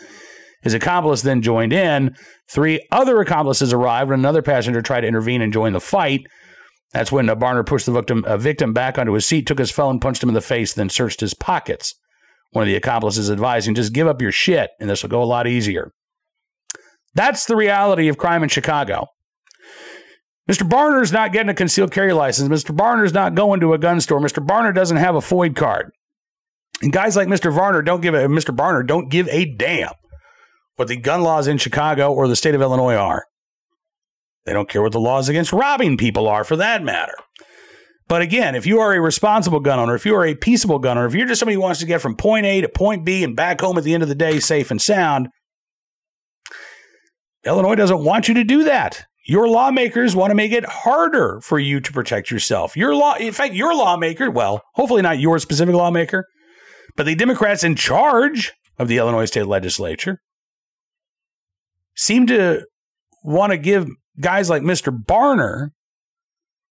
His 0.62 0.72
accomplice 0.72 1.22
then 1.22 1.42
joined 1.42 1.72
in. 1.72 2.14
Three 2.48 2.86
other 2.92 3.20
accomplices 3.20 3.72
arrived, 3.72 4.12
and 4.12 4.20
another 4.20 4.40
passenger 4.40 4.82
tried 4.82 5.00
to 5.00 5.08
intervene 5.08 5.42
and 5.42 5.52
join 5.52 5.72
the 5.72 5.80
fight. 5.80 6.20
That's 6.92 7.10
when 7.10 7.28
uh, 7.28 7.34
Barner 7.34 7.66
pushed 7.66 7.86
the 7.86 7.92
victim, 7.92 8.24
uh, 8.24 8.36
victim 8.36 8.72
back 8.72 8.98
onto 8.98 9.12
his 9.12 9.26
seat, 9.26 9.46
took 9.48 9.58
his 9.58 9.72
phone, 9.72 9.98
punched 9.98 10.22
him 10.22 10.28
in 10.28 10.34
the 10.34 10.40
face, 10.40 10.72
then 10.74 10.88
searched 10.88 11.20
his 11.20 11.34
pockets. 11.34 11.94
One 12.52 12.62
of 12.62 12.68
the 12.68 12.76
accomplices 12.76 13.28
advising, 13.28 13.74
just 13.74 13.92
give 13.92 14.06
up 14.06 14.22
your 14.22 14.32
shit, 14.32 14.70
and 14.78 14.88
this 14.88 15.02
will 15.02 15.10
go 15.10 15.22
a 15.22 15.24
lot 15.24 15.48
easier. 15.48 15.90
That's 17.14 17.46
the 17.46 17.56
reality 17.56 18.06
of 18.06 18.16
crime 18.16 18.44
in 18.44 18.48
Chicago. 18.48 19.08
Mr. 20.48 20.68
Barner's 20.68 21.12
not 21.12 21.32
getting 21.32 21.50
a 21.50 21.54
concealed 21.54 21.90
carry 21.90 22.12
license. 22.12 22.48
Mr. 22.48 22.74
Barner's 22.74 23.12
not 23.12 23.34
going 23.34 23.58
to 23.60 23.72
a 23.72 23.78
gun 23.78 24.00
store. 24.00 24.20
Mr. 24.20 24.44
Barner 24.44 24.72
doesn't 24.72 24.98
have 24.98 25.16
a 25.16 25.20
FOID 25.20 25.56
card. 25.56 25.90
And 26.82 26.92
guys 26.92 27.16
like 27.16 27.28
Mr. 27.28 27.52
Varner 27.52 27.82
don't 27.82 28.02
give 28.02 28.14
a 28.14 28.26
Mr. 28.26 28.54
Barner 28.54 28.86
don't 28.86 29.08
give 29.08 29.28
a 29.28 29.44
damn 29.44 29.92
what 30.76 30.88
the 30.88 30.96
gun 30.96 31.22
laws 31.22 31.46
in 31.46 31.58
Chicago 31.58 32.12
or 32.12 32.28
the 32.28 32.36
state 32.36 32.54
of 32.54 32.60
Illinois 32.60 32.96
are. 32.96 33.24
They 34.44 34.52
don't 34.52 34.68
care 34.68 34.82
what 34.82 34.92
the 34.92 35.00
laws 35.00 35.28
against 35.28 35.52
robbing 35.52 35.96
people 35.96 36.28
are, 36.28 36.44
for 36.44 36.56
that 36.56 36.82
matter. 36.82 37.14
But 38.08 38.22
again, 38.22 38.54
if 38.54 38.66
you 38.66 38.78
are 38.78 38.94
a 38.94 39.00
responsible 39.00 39.58
gun 39.58 39.80
owner, 39.80 39.96
if 39.96 40.06
you 40.06 40.14
are 40.14 40.24
a 40.24 40.36
peaceable 40.36 40.78
gun 40.78 40.96
owner, 40.96 41.08
if 41.08 41.14
you're 41.14 41.26
just 41.26 41.40
somebody 41.40 41.56
who 41.56 41.60
wants 41.60 41.80
to 41.80 41.86
get 41.86 42.00
from 42.00 42.14
point 42.14 42.46
A 42.46 42.60
to 42.60 42.68
point 42.68 43.04
B 43.04 43.24
and 43.24 43.34
back 43.34 43.60
home 43.60 43.76
at 43.76 43.84
the 43.84 43.94
end 43.94 44.04
of 44.04 44.08
the 44.08 44.14
day 44.14 44.38
safe 44.38 44.70
and 44.70 44.80
sound, 44.80 45.28
Illinois 47.44 47.74
doesn't 47.74 48.04
want 48.04 48.28
you 48.28 48.34
to 48.34 48.44
do 48.44 48.64
that. 48.64 49.04
Your 49.26 49.48
lawmakers 49.48 50.14
want 50.14 50.30
to 50.30 50.36
make 50.36 50.52
it 50.52 50.64
harder 50.64 51.40
for 51.40 51.58
you 51.58 51.80
to 51.80 51.92
protect 51.92 52.30
yourself. 52.30 52.76
Your 52.76 52.94
law, 52.94 53.14
in 53.16 53.32
fact, 53.32 53.54
your 53.54 53.74
lawmaker, 53.74 54.30
well, 54.30 54.62
hopefully 54.74 55.02
not 55.02 55.18
your 55.18 55.40
specific 55.40 55.74
lawmaker, 55.74 56.26
but 56.96 57.06
the 57.06 57.14
Democrats 57.14 57.62
in 57.62 57.76
charge 57.76 58.52
of 58.78 58.88
the 58.88 58.98
Illinois 58.98 59.26
state 59.26 59.46
legislature 59.46 60.20
seem 61.94 62.26
to 62.26 62.66
want 63.22 63.52
to 63.52 63.58
give 63.58 63.88
guys 64.20 64.50
like 64.50 64.62
Mr. 64.62 64.96
Barner 64.96 65.70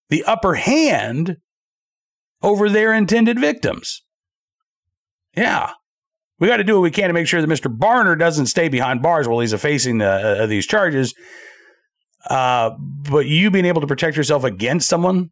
the 0.09 0.23
upper 0.23 0.55
hand 0.55 1.37
over 2.41 2.69
their 2.69 2.93
intended 2.93 3.39
victims. 3.39 4.03
Yeah. 5.35 5.71
We 6.39 6.47
got 6.47 6.57
to 6.57 6.63
do 6.63 6.75
what 6.75 6.81
we 6.81 6.91
can 6.91 7.07
to 7.07 7.13
make 7.13 7.27
sure 7.27 7.41
that 7.41 7.49
Mr. 7.49 7.75
Barner 7.75 8.17
doesn't 8.17 8.47
stay 8.47 8.67
behind 8.67 9.01
bars 9.01 9.27
while 9.27 9.39
he's 9.39 9.53
facing 9.59 10.01
uh, 10.01 10.37
uh, 10.41 10.45
these 10.45 10.65
charges. 10.65 11.13
Uh, 12.29 12.71
but 12.79 13.25
you 13.25 13.51
being 13.51 13.65
able 13.65 13.81
to 13.81 13.87
protect 13.87 14.17
yourself 14.17 14.43
against 14.43 14.89
someone 14.89 15.29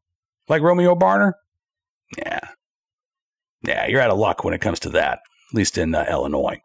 like 0.47 0.61
Romeo 0.61 0.95
Barner, 0.95 1.33
yeah, 2.17 2.39
yeah, 3.63 3.87
you're 3.87 4.01
out 4.01 4.11
of 4.11 4.17
luck 4.17 4.43
when 4.43 4.53
it 4.53 4.61
comes 4.61 4.79
to 4.81 4.89
that. 4.89 5.19
At 5.51 5.55
least 5.55 5.77
in 5.77 5.93
uh, 5.93 6.05
Illinois. 6.09 6.59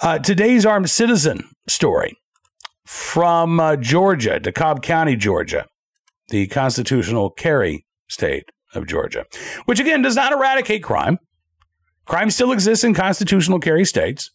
Uh, 0.00 0.18
today's 0.18 0.64
armed 0.64 0.90
citizen 0.90 1.48
story 1.66 2.16
from 2.84 3.58
uh, 3.58 3.76
Georgia, 3.76 4.38
DeKalb 4.40 4.82
County, 4.82 5.16
Georgia, 5.16 5.66
the 6.28 6.46
constitutional 6.46 7.30
carry 7.30 7.84
state 8.08 8.44
of 8.74 8.86
Georgia, 8.86 9.24
which 9.64 9.80
again 9.80 10.02
does 10.02 10.14
not 10.14 10.32
eradicate 10.32 10.82
crime. 10.82 11.18
Crime 12.04 12.30
still 12.30 12.52
exists 12.52 12.84
in 12.84 12.94
constitutional 12.94 13.58
carry 13.58 13.84
states, 13.84 14.30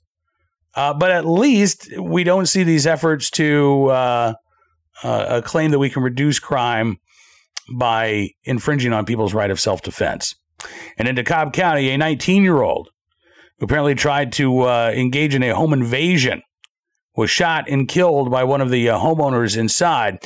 uh, 0.76 0.94
but 0.94 1.12
at 1.12 1.26
least 1.26 1.90
we 1.98 2.24
don't 2.24 2.48
see 2.48 2.64
these 2.64 2.86
efforts 2.86 3.30
to 3.32 3.86
uh, 3.86 4.34
uh, 5.04 5.42
claim 5.46 5.72
that 5.72 5.80
we 5.80 5.90
can 5.90 6.04
reduce 6.04 6.40
crime 6.40 6.98
by 7.74 8.30
infringing 8.44 8.92
on 8.92 9.06
people's 9.06 9.34
right 9.34 9.52
of 9.52 9.60
self 9.60 9.82
defense. 9.82 10.36
And 10.98 11.08
in 11.08 11.16
DeKalb 11.16 11.54
County, 11.54 11.90
a 11.90 11.98
19 11.98 12.44
year 12.44 12.62
old 12.62 12.90
who 13.60 13.66
apparently 13.66 13.96
tried 13.96 14.32
to 14.34 14.62
uh, 14.62 14.92
engage 14.96 15.36
in 15.36 15.44
a 15.44 15.56
home 15.56 15.74
invasion 15.74 16.42
was 17.16 17.30
shot 17.30 17.70
and 17.70 17.88
killed 17.88 18.32
by 18.32 18.44
one 18.44 18.62
of 18.62 18.70
the 18.70 18.90
uh, 18.90 18.98
homeowners 18.98 19.58
inside. 19.58 20.20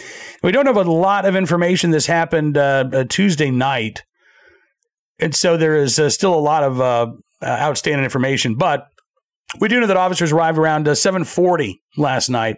We 0.43 0.51
don't 0.51 0.67
have 0.67 0.77
a 0.77 0.83
lot 0.83 1.25
of 1.25 1.35
information. 1.35 1.91
This 1.91 2.05
happened 2.05 2.57
uh, 2.57 3.05
Tuesday 3.09 3.51
night. 3.51 4.03
And 5.19 5.33
so 5.33 5.57
there 5.57 5.75
is 5.75 5.97
uh, 5.97 6.09
still 6.09 6.33
a 6.33 6.39
lot 6.39 6.63
of 6.63 6.81
uh, 6.81 7.07
uh, 7.41 7.45
outstanding 7.45 8.03
information, 8.03 8.55
but 8.55 8.87
we 9.59 9.67
do 9.67 9.79
know 9.79 9.87
that 9.87 9.97
officers 9.97 10.31
arrived 10.31 10.57
around 10.57 10.87
7:40 10.87 11.71
uh, 11.71 12.01
last 12.01 12.29
night 12.29 12.57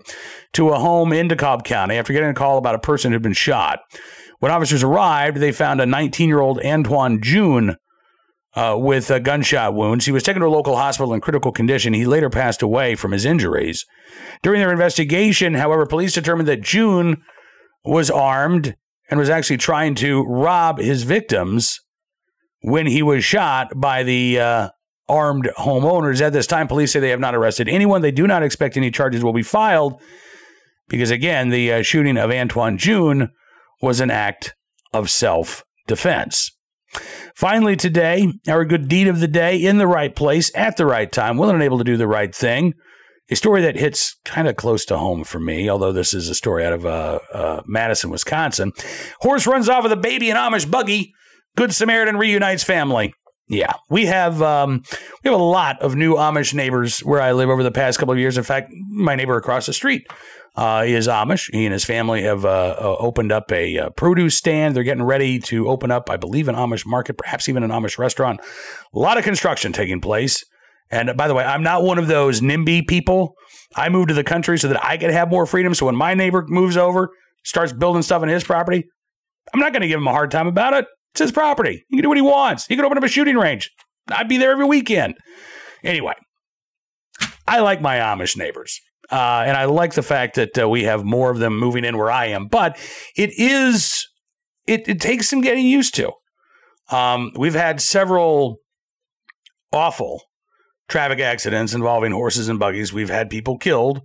to 0.54 0.70
a 0.70 0.80
home 0.80 1.13
in 1.13 1.28
DeKalb 1.28 1.63
County 1.63 1.96
after 1.96 2.13
getting 2.13 2.30
a 2.30 2.34
call 2.34 2.58
about 2.58 2.76
a 2.76 2.80
person 2.80 3.12
who'd 3.12 3.22
been 3.22 3.34
shot. 3.34 3.80
When 4.39 4.52
officers 4.52 4.84
arrived, 4.84 5.38
they 5.38 5.52
found 5.52 5.82
a 5.82 5.86
19-year-old 5.86 6.63
Antoine 6.63 7.21
June 7.21 7.76
uh, 8.56 8.76
with 8.78 9.12
uh, 9.12 9.19
gunshot 9.19 9.73
wounds. 9.73 10.06
He 10.06 10.12
was 10.12 10.23
taken 10.23 10.41
to 10.41 10.47
a 10.47 10.50
local 10.50 10.76
hospital 10.76 11.13
in 11.13 11.21
critical 11.21 11.52
condition. 11.52 11.93
He 11.93 12.06
later 12.06 12.30
passed 12.30 12.62
away 12.62 12.95
from 12.95 13.12
his 13.12 13.26
injuries. 13.26 13.86
During 14.41 14.60
their 14.60 14.71
investigation, 14.71 15.54
however, 15.56 15.86
police 15.86 16.13
determined 16.13 16.47
that 16.47 16.62
June 16.62 17.21
was 17.86 18.10
armed 18.10 18.76
and 19.10 19.19
was 19.19 19.30
actually 19.30 19.58
trying 19.58 19.95
to 19.95 20.23
rob 20.23 20.80
his 20.80 21.04
victims 21.04 21.80
when 22.62 22.88
he 22.88 23.02
was 23.02 23.23
shot 23.23 23.71
by 23.76 24.04
the 24.04 24.39
uh, 24.39 24.69
armed 25.08 25.50
homeowners. 25.58 26.21
At 26.21 26.34
this 26.34 26.47
time, 26.47 26.67
police 26.67 26.91
say 26.91 27.00
they 27.00 27.10
have 27.10 27.19
not 27.19 27.36
arrested 27.36 27.69
anyone. 27.69 28.02
They 28.02 28.12
do 28.12 28.28
not 28.28 28.43
expect 28.43 28.78
any 28.78 28.91
charges 28.91 29.23
will 29.23 29.34
be 29.34 29.43
filed 29.43 30.02
because, 30.89 31.12
again, 31.12 31.50
the 31.50 31.73
uh, 31.73 31.82
shooting 31.84 32.17
of 32.17 32.32
Antoine 32.32 32.78
June 32.78 33.30
was 33.82 34.00
an 34.00 34.12
act 34.12 34.56
of 34.94 35.10
self 35.10 35.63
defense. 35.88 36.52
Finally, 37.36 37.76
today, 37.76 38.32
our 38.48 38.66
good 38.66 38.88
deed 38.88 39.08
of 39.08 39.20
the 39.20 39.28
day 39.28 39.58
in 39.58 39.78
the 39.78 39.88
right 39.88 40.16
place 40.16 40.52
at 40.56 40.78
the 40.78 40.86
right 40.86 41.12
time, 41.12 41.38
willing 41.38 41.56
and 41.56 41.63
able 41.63 41.78
to 41.78 41.84
do 41.84 41.98
the 41.98 42.08
right 42.08 42.34
thing. 42.34 42.74
A 43.30 43.36
story 43.36 43.62
that 43.62 43.76
hits 43.76 44.16
kind 44.24 44.48
of 44.48 44.56
close 44.56 44.86
to 44.86 44.98
home 44.98 45.26
for 45.26 45.40
me, 45.40 45.70
although 45.70 45.92
this 45.92 46.13
is 46.13 46.30
a 46.30 46.36
story 46.36 46.66
out 46.66 46.72
of 46.72 46.86
uh, 46.86 47.20
uh, 47.34 47.62
Madison, 47.66 48.10
Wisconsin. 48.10 48.72
Horse 49.20 49.46
runs 49.46 49.68
off 49.68 49.84
with 49.84 49.92
a 49.92 49.98
baby 49.98 50.30
in 50.30 50.38
Amish 50.38 50.70
buggy. 50.70 51.13
Good 51.58 51.74
Samaritan 51.74 52.16
reunites 52.16 52.63
family. 52.63 53.13
Yeah, 53.50 53.74
we 53.90 54.06
have 54.06 54.42
um, 54.42 54.84
we 55.24 55.30
have 55.30 55.40
a 55.40 55.44
lot 55.44 55.82
of 55.82 55.96
new 55.96 56.16
Amish 56.16 56.54
neighbors 56.54 57.00
where 57.00 57.22
I 57.22 57.34
live 57.34 57.50
over 57.50 57.63
the 57.63 57.72
past 57.72 58.00
couple 58.00 58.13
of 58.13 58.20
years. 58.20 58.38
In 58.38 58.44
fact, 58.44 58.72
my 58.90 59.16
neighbor 59.16 59.38
across 59.38 59.66
the 59.66 59.74
street 59.74 60.08
uh, 60.58 60.84
is 60.86 61.08
Amish. 61.08 61.50
He 61.54 61.65
and 61.65 61.74
his 61.74 61.86
family 61.86 62.24
have 62.24 62.43
uh, 62.43 62.76
uh, 62.80 62.96
opened 63.00 63.32
up 63.32 63.52
a 63.52 63.78
uh, 63.78 63.89
produce 63.91 64.36
stand. 64.36 64.76
They're 64.76 64.84
getting 64.84 65.04
ready 65.04 65.39
to 65.41 65.70
open 65.70 65.91
up, 65.91 66.10
I 66.10 66.17
believe, 66.17 66.48
an 66.48 66.56
Amish 66.56 66.86
market, 66.86 67.17
perhaps 67.17 67.48
even 67.48 67.63
an 67.63 67.70
Amish 67.70 68.00
restaurant. 68.00 68.41
A 68.93 69.00
lot 69.00 69.17
of 69.17 69.24
construction 69.24 69.72
taking 69.72 70.02
place. 70.02 70.43
And 70.89 71.15
by 71.15 71.28
the 71.28 71.36
way, 71.36 71.43
I'm 71.43 71.63
not 71.63 71.84
one 71.84 72.00
of 72.00 72.08
those 72.08 72.41
NIMBY 72.41 72.88
people. 72.88 73.36
I 73.76 73.89
moved 73.89 74.08
to 74.10 74.15
the 74.15 74.24
country 74.24 74.58
so 74.58 74.67
that 74.70 74.84
I 74.84 74.98
could 74.98 75.12
have 75.12 75.30
more 75.30 75.46
freedom. 75.46 75.74
So 75.76 75.86
when 75.86 75.96
my 75.96 76.15
neighbor 76.15 76.43
moves 76.48 76.76
over, 76.76 77.10
starts 77.43 77.72
building 77.72 78.02
stuff 78.02 78.24
on 78.24 78.28
his 78.28 78.43
property, 78.43 78.86
I'm 79.54 79.60
not 79.60 79.74
going 79.74 79.82
to 79.82 79.88
give 79.88 80.00
him 80.00 80.08
a 80.08 80.12
hard 80.12 80.32
time 80.32 80.48
about 80.48 80.74
it. 80.74 80.86
It's 81.13 81.22
his 81.22 81.32
property. 81.32 81.86
He 81.89 81.98
can 81.98 82.04
do 82.04 82.10
what 82.10 82.17
he 82.17 82.22
wants. 82.22 82.65
He 82.65 82.76
can 82.76 82.86
open 82.86 82.98
up 82.98 83.04
a 83.04 83.08
shooting 83.08 83.38
range. 83.38 83.70
I'd 84.10 84.30
be 84.30 84.38
there 84.38 84.52
every 84.52 84.65
weekend. 84.65 85.15
Anyway, 85.84 86.13
I 87.48 87.60
like 87.60 87.82
my 87.82 87.98
Amish 87.98 88.38
neighbors. 88.38 88.80
Uh, 89.10 89.43
and 89.48 89.56
I 89.56 89.65
like 89.65 89.93
the 89.93 90.04
fact 90.04 90.36
that 90.36 90.58
uh, 90.58 90.67
we 90.67 90.84
have 90.84 91.06
more 91.06 91.32
of 91.32 91.39
them 91.39 91.58
moving 91.58 91.86
in 91.86 91.98
where 91.98 92.12
I 92.12 92.26
am, 92.28 92.48
but 92.48 92.78
it 93.15 93.32
is 93.38 94.06
it, 94.67 94.88
it 94.88 95.00
takes 95.00 95.30
some 95.30 95.41
getting 95.41 95.65
used 95.65 95.96
to. 95.96 96.12
Um, 96.89 97.32
we've 97.36 97.56
had 97.56 97.82
several 97.82 98.58
awful 99.72 100.24
traffic 100.88 101.20
accidents 101.20 101.74
involving 101.74 102.12
horses 102.12 102.50
and 102.50 102.60
buggies. 102.60 102.93
We've 102.93 103.10
had 103.10 103.30
people 103.30 103.58
killed, 103.58 104.02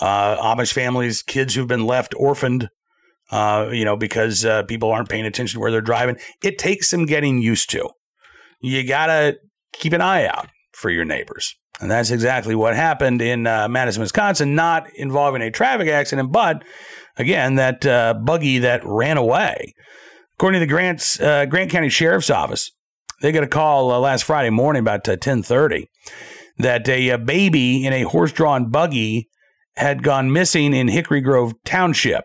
uh, 0.00 0.36
Amish 0.36 0.72
families, 0.72 1.22
kids 1.22 1.54
who've 1.54 1.66
been 1.66 1.86
left 1.86 2.14
orphaned, 2.16 2.68
uh, 3.30 3.68
you 3.72 3.84
know, 3.84 3.96
because 3.96 4.44
uh, 4.44 4.62
people 4.64 4.90
aren't 4.90 5.08
paying 5.08 5.26
attention 5.26 5.56
to 5.56 5.60
where 5.60 5.70
they're 5.70 5.80
driving. 5.80 6.16
It 6.42 6.58
takes 6.58 6.88
some 6.88 7.06
getting 7.06 7.40
used 7.40 7.70
to. 7.70 7.88
you 8.60 8.86
got 8.86 9.06
to 9.06 9.36
keep 9.72 9.92
an 9.92 10.00
eye 10.00 10.26
out 10.26 10.48
for 10.72 10.90
your 10.90 11.04
neighbors. 11.04 11.54
And 11.80 11.90
that's 11.90 12.10
exactly 12.10 12.54
what 12.54 12.74
happened 12.74 13.20
in 13.20 13.46
uh, 13.46 13.68
Madison, 13.68 14.00
Wisconsin, 14.00 14.54
not 14.54 14.88
involving 14.94 15.42
a 15.42 15.50
traffic 15.50 15.88
accident, 15.88 16.32
but 16.32 16.64
again, 17.18 17.56
that 17.56 17.84
uh, 17.84 18.14
buggy 18.14 18.58
that 18.58 18.80
ran 18.84 19.18
away. 19.18 19.74
According 20.34 20.60
to 20.60 20.66
the 20.66 20.72
Grant's, 20.72 21.20
uh, 21.20 21.46
Grant 21.46 21.70
County 21.70 21.90
Sheriff's 21.90 22.30
Office, 22.30 22.70
they 23.20 23.32
got 23.32 23.44
a 23.44 23.48
call 23.48 23.90
uh, 23.90 23.98
last 23.98 24.24
Friday 24.24 24.50
morning 24.50 24.80
about 24.80 25.04
10:30 25.04 25.82
uh, 25.82 25.86
that 26.58 26.88
a, 26.88 27.10
a 27.10 27.18
baby 27.18 27.84
in 27.84 27.92
a 27.92 28.02
horse-drawn 28.02 28.70
buggy 28.70 29.28
had 29.76 30.02
gone 30.02 30.32
missing 30.32 30.72
in 30.72 30.88
Hickory 30.88 31.20
Grove 31.20 31.52
Township. 31.64 32.24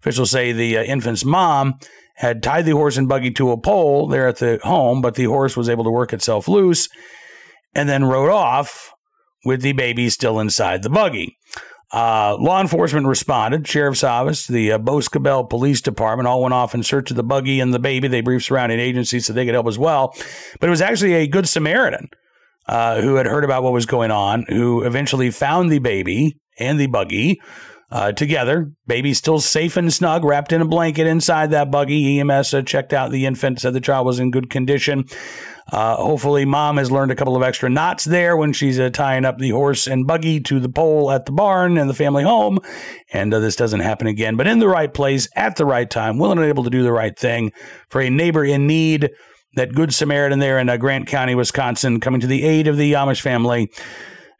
Officials 0.00 0.30
say 0.30 0.52
the 0.52 0.78
uh, 0.78 0.82
infant's 0.82 1.24
mom 1.24 1.74
had 2.16 2.42
tied 2.42 2.66
the 2.66 2.72
horse 2.72 2.98
and 2.98 3.08
buggy 3.08 3.30
to 3.30 3.50
a 3.50 3.60
pole 3.60 4.06
there 4.06 4.28
at 4.28 4.36
the 4.36 4.58
home, 4.62 5.00
but 5.00 5.14
the 5.14 5.24
horse 5.24 5.56
was 5.56 5.70
able 5.70 5.84
to 5.84 5.90
work 5.90 6.12
itself 6.12 6.48
loose 6.48 6.88
and 7.74 7.88
then 7.88 8.04
rode 8.04 8.30
off 8.30 8.92
with 9.44 9.62
the 9.62 9.72
baby 9.72 10.08
still 10.10 10.40
inside 10.40 10.82
the 10.82 10.90
buggy. 10.90 11.36
Uh, 11.92 12.36
law 12.38 12.60
enforcement 12.60 13.06
responded. 13.06 13.66
Sheriff's 13.66 14.04
Office, 14.04 14.46
the 14.46 14.72
uh, 14.72 14.78
Boscobel 14.78 15.44
Police 15.44 15.80
Department 15.80 16.28
all 16.28 16.42
went 16.42 16.54
off 16.54 16.74
in 16.74 16.84
search 16.84 17.10
of 17.10 17.16
the 17.16 17.24
buggy 17.24 17.58
and 17.58 17.74
the 17.74 17.80
baby. 17.80 18.06
They 18.06 18.20
briefed 18.20 18.44
surrounding 18.44 18.78
agencies 18.78 19.26
so 19.26 19.32
they 19.32 19.44
could 19.44 19.54
help 19.54 19.66
as 19.66 19.78
well. 19.78 20.14
But 20.60 20.68
it 20.68 20.70
was 20.70 20.82
actually 20.82 21.14
a 21.14 21.26
good 21.26 21.48
Samaritan 21.48 22.08
uh, 22.66 23.00
who 23.00 23.16
had 23.16 23.26
heard 23.26 23.44
about 23.44 23.64
what 23.64 23.72
was 23.72 23.86
going 23.86 24.12
on, 24.12 24.44
who 24.48 24.84
eventually 24.84 25.32
found 25.32 25.70
the 25.70 25.80
baby 25.80 26.38
and 26.58 26.78
the 26.78 26.86
buggy 26.86 27.40
uh, 27.90 28.12
together. 28.12 28.72
Baby 28.86 29.14
still 29.14 29.40
safe 29.40 29.76
and 29.76 29.92
snug, 29.92 30.24
wrapped 30.24 30.52
in 30.52 30.60
a 30.60 30.66
blanket 30.66 31.06
inside 31.06 31.50
that 31.50 31.70
buggy. 31.70 32.20
EMS 32.20 32.54
uh, 32.54 32.62
checked 32.62 32.92
out 32.92 33.10
the 33.10 33.26
infant, 33.26 33.60
said 33.60 33.72
the 33.72 33.80
child 33.80 34.06
was 34.06 34.18
in 34.18 34.30
good 34.30 34.50
condition. 34.50 35.04
Uh, 35.72 35.96
hopefully, 35.96 36.44
mom 36.44 36.76
has 36.76 36.90
learned 36.90 37.12
a 37.12 37.16
couple 37.16 37.36
of 37.36 37.42
extra 37.42 37.68
knots 37.68 38.04
there 38.04 38.36
when 38.36 38.52
she's 38.52 38.80
uh, 38.80 38.90
tying 38.90 39.24
up 39.24 39.38
the 39.38 39.50
horse 39.50 39.86
and 39.86 40.06
buggy 40.06 40.40
to 40.40 40.58
the 40.58 40.68
pole 40.68 41.10
at 41.10 41.26
the 41.26 41.32
barn 41.32 41.78
and 41.78 41.88
the 41.88 41.94
family 41.94 42.24
home. 42.24 42.58
And 43.12 43.32
uh, 43.32 43.38
this 43.38 43.56
doesn't 43.56 43.80
happen 43.80 44.06
again, 44.06 44.36
but 44.36 44.46
in 44.46 44.58
the 44.58 44.68
right 44.68 44.92
place 44.92 45.28
at 45.36 45.56
the 45.56 45.66
right 45.66 45.88
time, 45.88 46.18
willing 46.18 46.38
and 46.38 46.46
able 46.46 46.64
to 46.64 46.70
do 46.70 46.82
the 46.82 46.92
right 46.92 47.16
thing 47.16 47.52
for 47.88 48.00
a 48.00 48.10
neighbor 48.10 48.44
in 48.44 48.66
need. 48.66 49.10
That 49.54 49.74
good 49.74 49.92
Samaritan 49.92 50.38
there 50.38 50.60
in 50.60 50.68
uh, 50.68 50.76
Grant 50.76 51.08
County, 51.08 51.34
Wisconsin, 51.34 51.98
coming 51.98 52.20
to 52.20 52.28
the 52.28 52.44
aid 52.44 52.68
of 52.68 52.76
the 52.76 52.92
Amish 52.92 53.20
family 53.20 53.68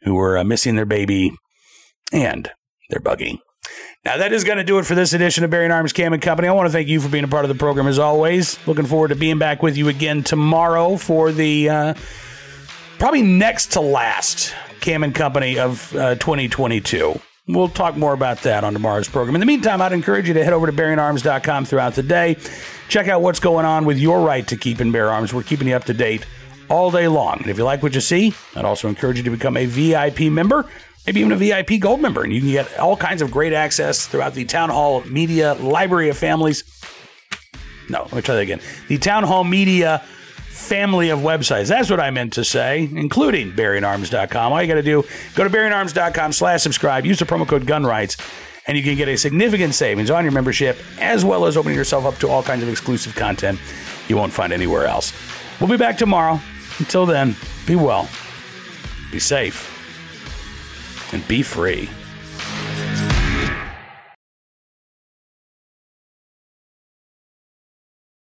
who 0.03 0.15
were 0.15 0.41
missing 0.45 0.77
their 0.77 0.85
baby 0.85 1.33
and 2.13 2.49
their 2.91 2.99
bugging. 2.99 3.39
Now, 4.03 4.17
that 4.17 4.33
is 4.33 4.43
going 4.43 4.57
to 4.57 4.63
do 4.63 4.79
it 4.79 4.85
for 4.85 4.95
this 4.95 5.13
edition 5.13 5.43
of 5.43 5.51
Bearing 5.51 5.71
Arms 5.71 5.93
Cam 5.93 6.13
and 6.13 6.21
Company. 6.21 6.47
I 6.47 6.51
want 6.51 6.67
to 6.67 6.71
thank 6.71 6.87
you 6.87 6.99
for 6.99 7.09
being 7.09 7.23
a 7.23 7.27
part 7.27 7.45
of 7.45 7.49
the 7.49 7.55
program 7.55 7.87
as 7.87 7.99
always. 7.99 8.57
Looking 8.67 8.85
forward 8.85 9.09
to 9.09 9.15
being 9.15 9.37
back 9.37 9.61
with 9.61 9.77
you 9.77 9.89
again 9.89 10.23
tomorrow 10.23 10.97
for 10.97 11.31
the 11.31 11.69
uh, 11.69 11.93
probably 12.97 13.21
next 13.21 13.73
to 13.73 13.81
last 13.81 14.55
Cam 14.79 15.03
and 15.03 15.13
Company 15.13 15.59
of 15.59 15.95
uh, 15.95 16.15
2022. 16.15 17.19
We'll 17.47 17.69
talk 17.69 17.95
more 17.95 18.13
about 18.13 18.41
that 18.43 18.63
on 18.63 18.73
tomorrow's 18.73 19.07
program. 19.07 19.35
In 19.35 19.39
the 19.39 19.45
meantime, 19.45 19.81
I'd 19.81 19.93
encourage 19.93 20.27
you 20.27 20.33
to 20.33 20.43
head 20.43 20.53
over 20.53 20.67
to 20.67 20.73
bearingarms.com 20.73 21.65
throughout 21.65 21.93
the 21.93 22.03
day. 22.03 22.37
Check 22.87 23.07
out 23.07 23.21
what's 23.21 23.39
going 23.39 23.65
on 23.65 23.85
with 23.85 23.97
your 23.97 24.21
right 24.21 24.47
to 24.47 24.57
keep 24.57 24.79
and 24.79 24.91
bear 24.91 25.11
arms. 25.11 25.33
We're 25.33 25.43
keeping 25.43 25.67
you 25.67 25.75
up 25.75 25.85
to 25.85 25.93
date 25.93 26.25
all 26.69 26.89
day 26.89 27.07
long. 27.07 27.37
And 27.39 27.47
if 27.47 27.57
you 27.57 27.63
like 27.63 27.83
what 27.83 27.93
you 27.93 28.01
see, 28.01 28.33
I'd 28.55 28.65
also 28.65 28.87
encourage 28.87 29.17
you 29.17 29.23
to 29.23 29.29
become 29.29 29.57
a 29.57 29.65
VIP 29.65 30.31
member 30.31 30.67
maybe 31.05 31.19
even 31.21 31.31
a 31.31 31.35
VIP 31.35 31.79
gold 31.79 32.01
member. 32.01 32.23
And 32.23 32.33
you 32.33 32.41
can 32.41 32.51
get 32.51 32.79
all 32.79 32.97
kinds 32.97 33.21
of 33.21 33.31
great 33.31 33.53
access 33.53 34.07
throughout 34.07 34.33
the 34.33 34.45
Town 34.45 34.69
Hall 34.69 35.01
Media 35.05 35.53
Library 35.55 36.09
of 36.09 36.17
Families. 36.17 36.63
No, 37.89 38.03
let 38.03 38.13
me 38.13 38.21
try 38.21 38.35
that 38.35 38.41
again. 38.41 38.61
The 38.87 38.97
Town 38.97 39.23
Hall 39.23 39.43
Media 39.43 40.03
family 40.49 41.09
of 41.09 41.19
websites. 41.19 41.67
That's 41.67 41.89
what 41.89 41.99
I 41.99 42.11
meant 42.11 42.33
to 42.33 42.45
say, 42.45 42.87
including 42.95 43.51
bearingarms.com. 43.51 44.53
All 44.53 44.61
you 44.61 44.67
got 44.67 44.75
to 44.75 44.83
do, 44.83 45.03
go 45.35 45.43
to 45.43 45.49
bearingarms.com 45.49 46.31
slash 46.31 46.61
subscribe, 46.61 47.05
use 47.05 47.19
the 47.19 47.25
promo 47.25 47.47
code 47.47 47.65
GUNRIGHTS, 47.65 48.17
and 48.67 48.77
you 48.77 48.83
can 48.83 48.95
get 48.95 49.09
a 49.09 49.17
significant 49.17 49.73
savings 49.73 50.09
on 50.09 50.23
your 50.23 50.31
membership, 50.31 50.77
as 50.99 51.25
well 51.25 51.45
as 51.45 51.57
opening 51.57 51.77
yourself 51.77 52.05
up 52.05 52.15
to 52.19 52.29
all 52.29 52.43
kinds 52.43 52.63
of 52.63 52.69
exclusive 52.69 53.15
content 53.15 53.59
you 54.07 54.15
won't 54.15 54.31
find 54.31 54.53
anywhere 54.53 54.85
else. 54.85 55.11
We'll 55.59 55.69
be 55.69 55.77
back 55.77 55.97
tomorrow. 55.97 56.39
Until 56.79 57.05
then, 57.05 57.35
be 57.65 57.75
well, 57.75 58.07
be 59.11 59.19
safe 59.19 59.70
and 61.11 61.27
be 61.27 61.41
free. 61.41 61.89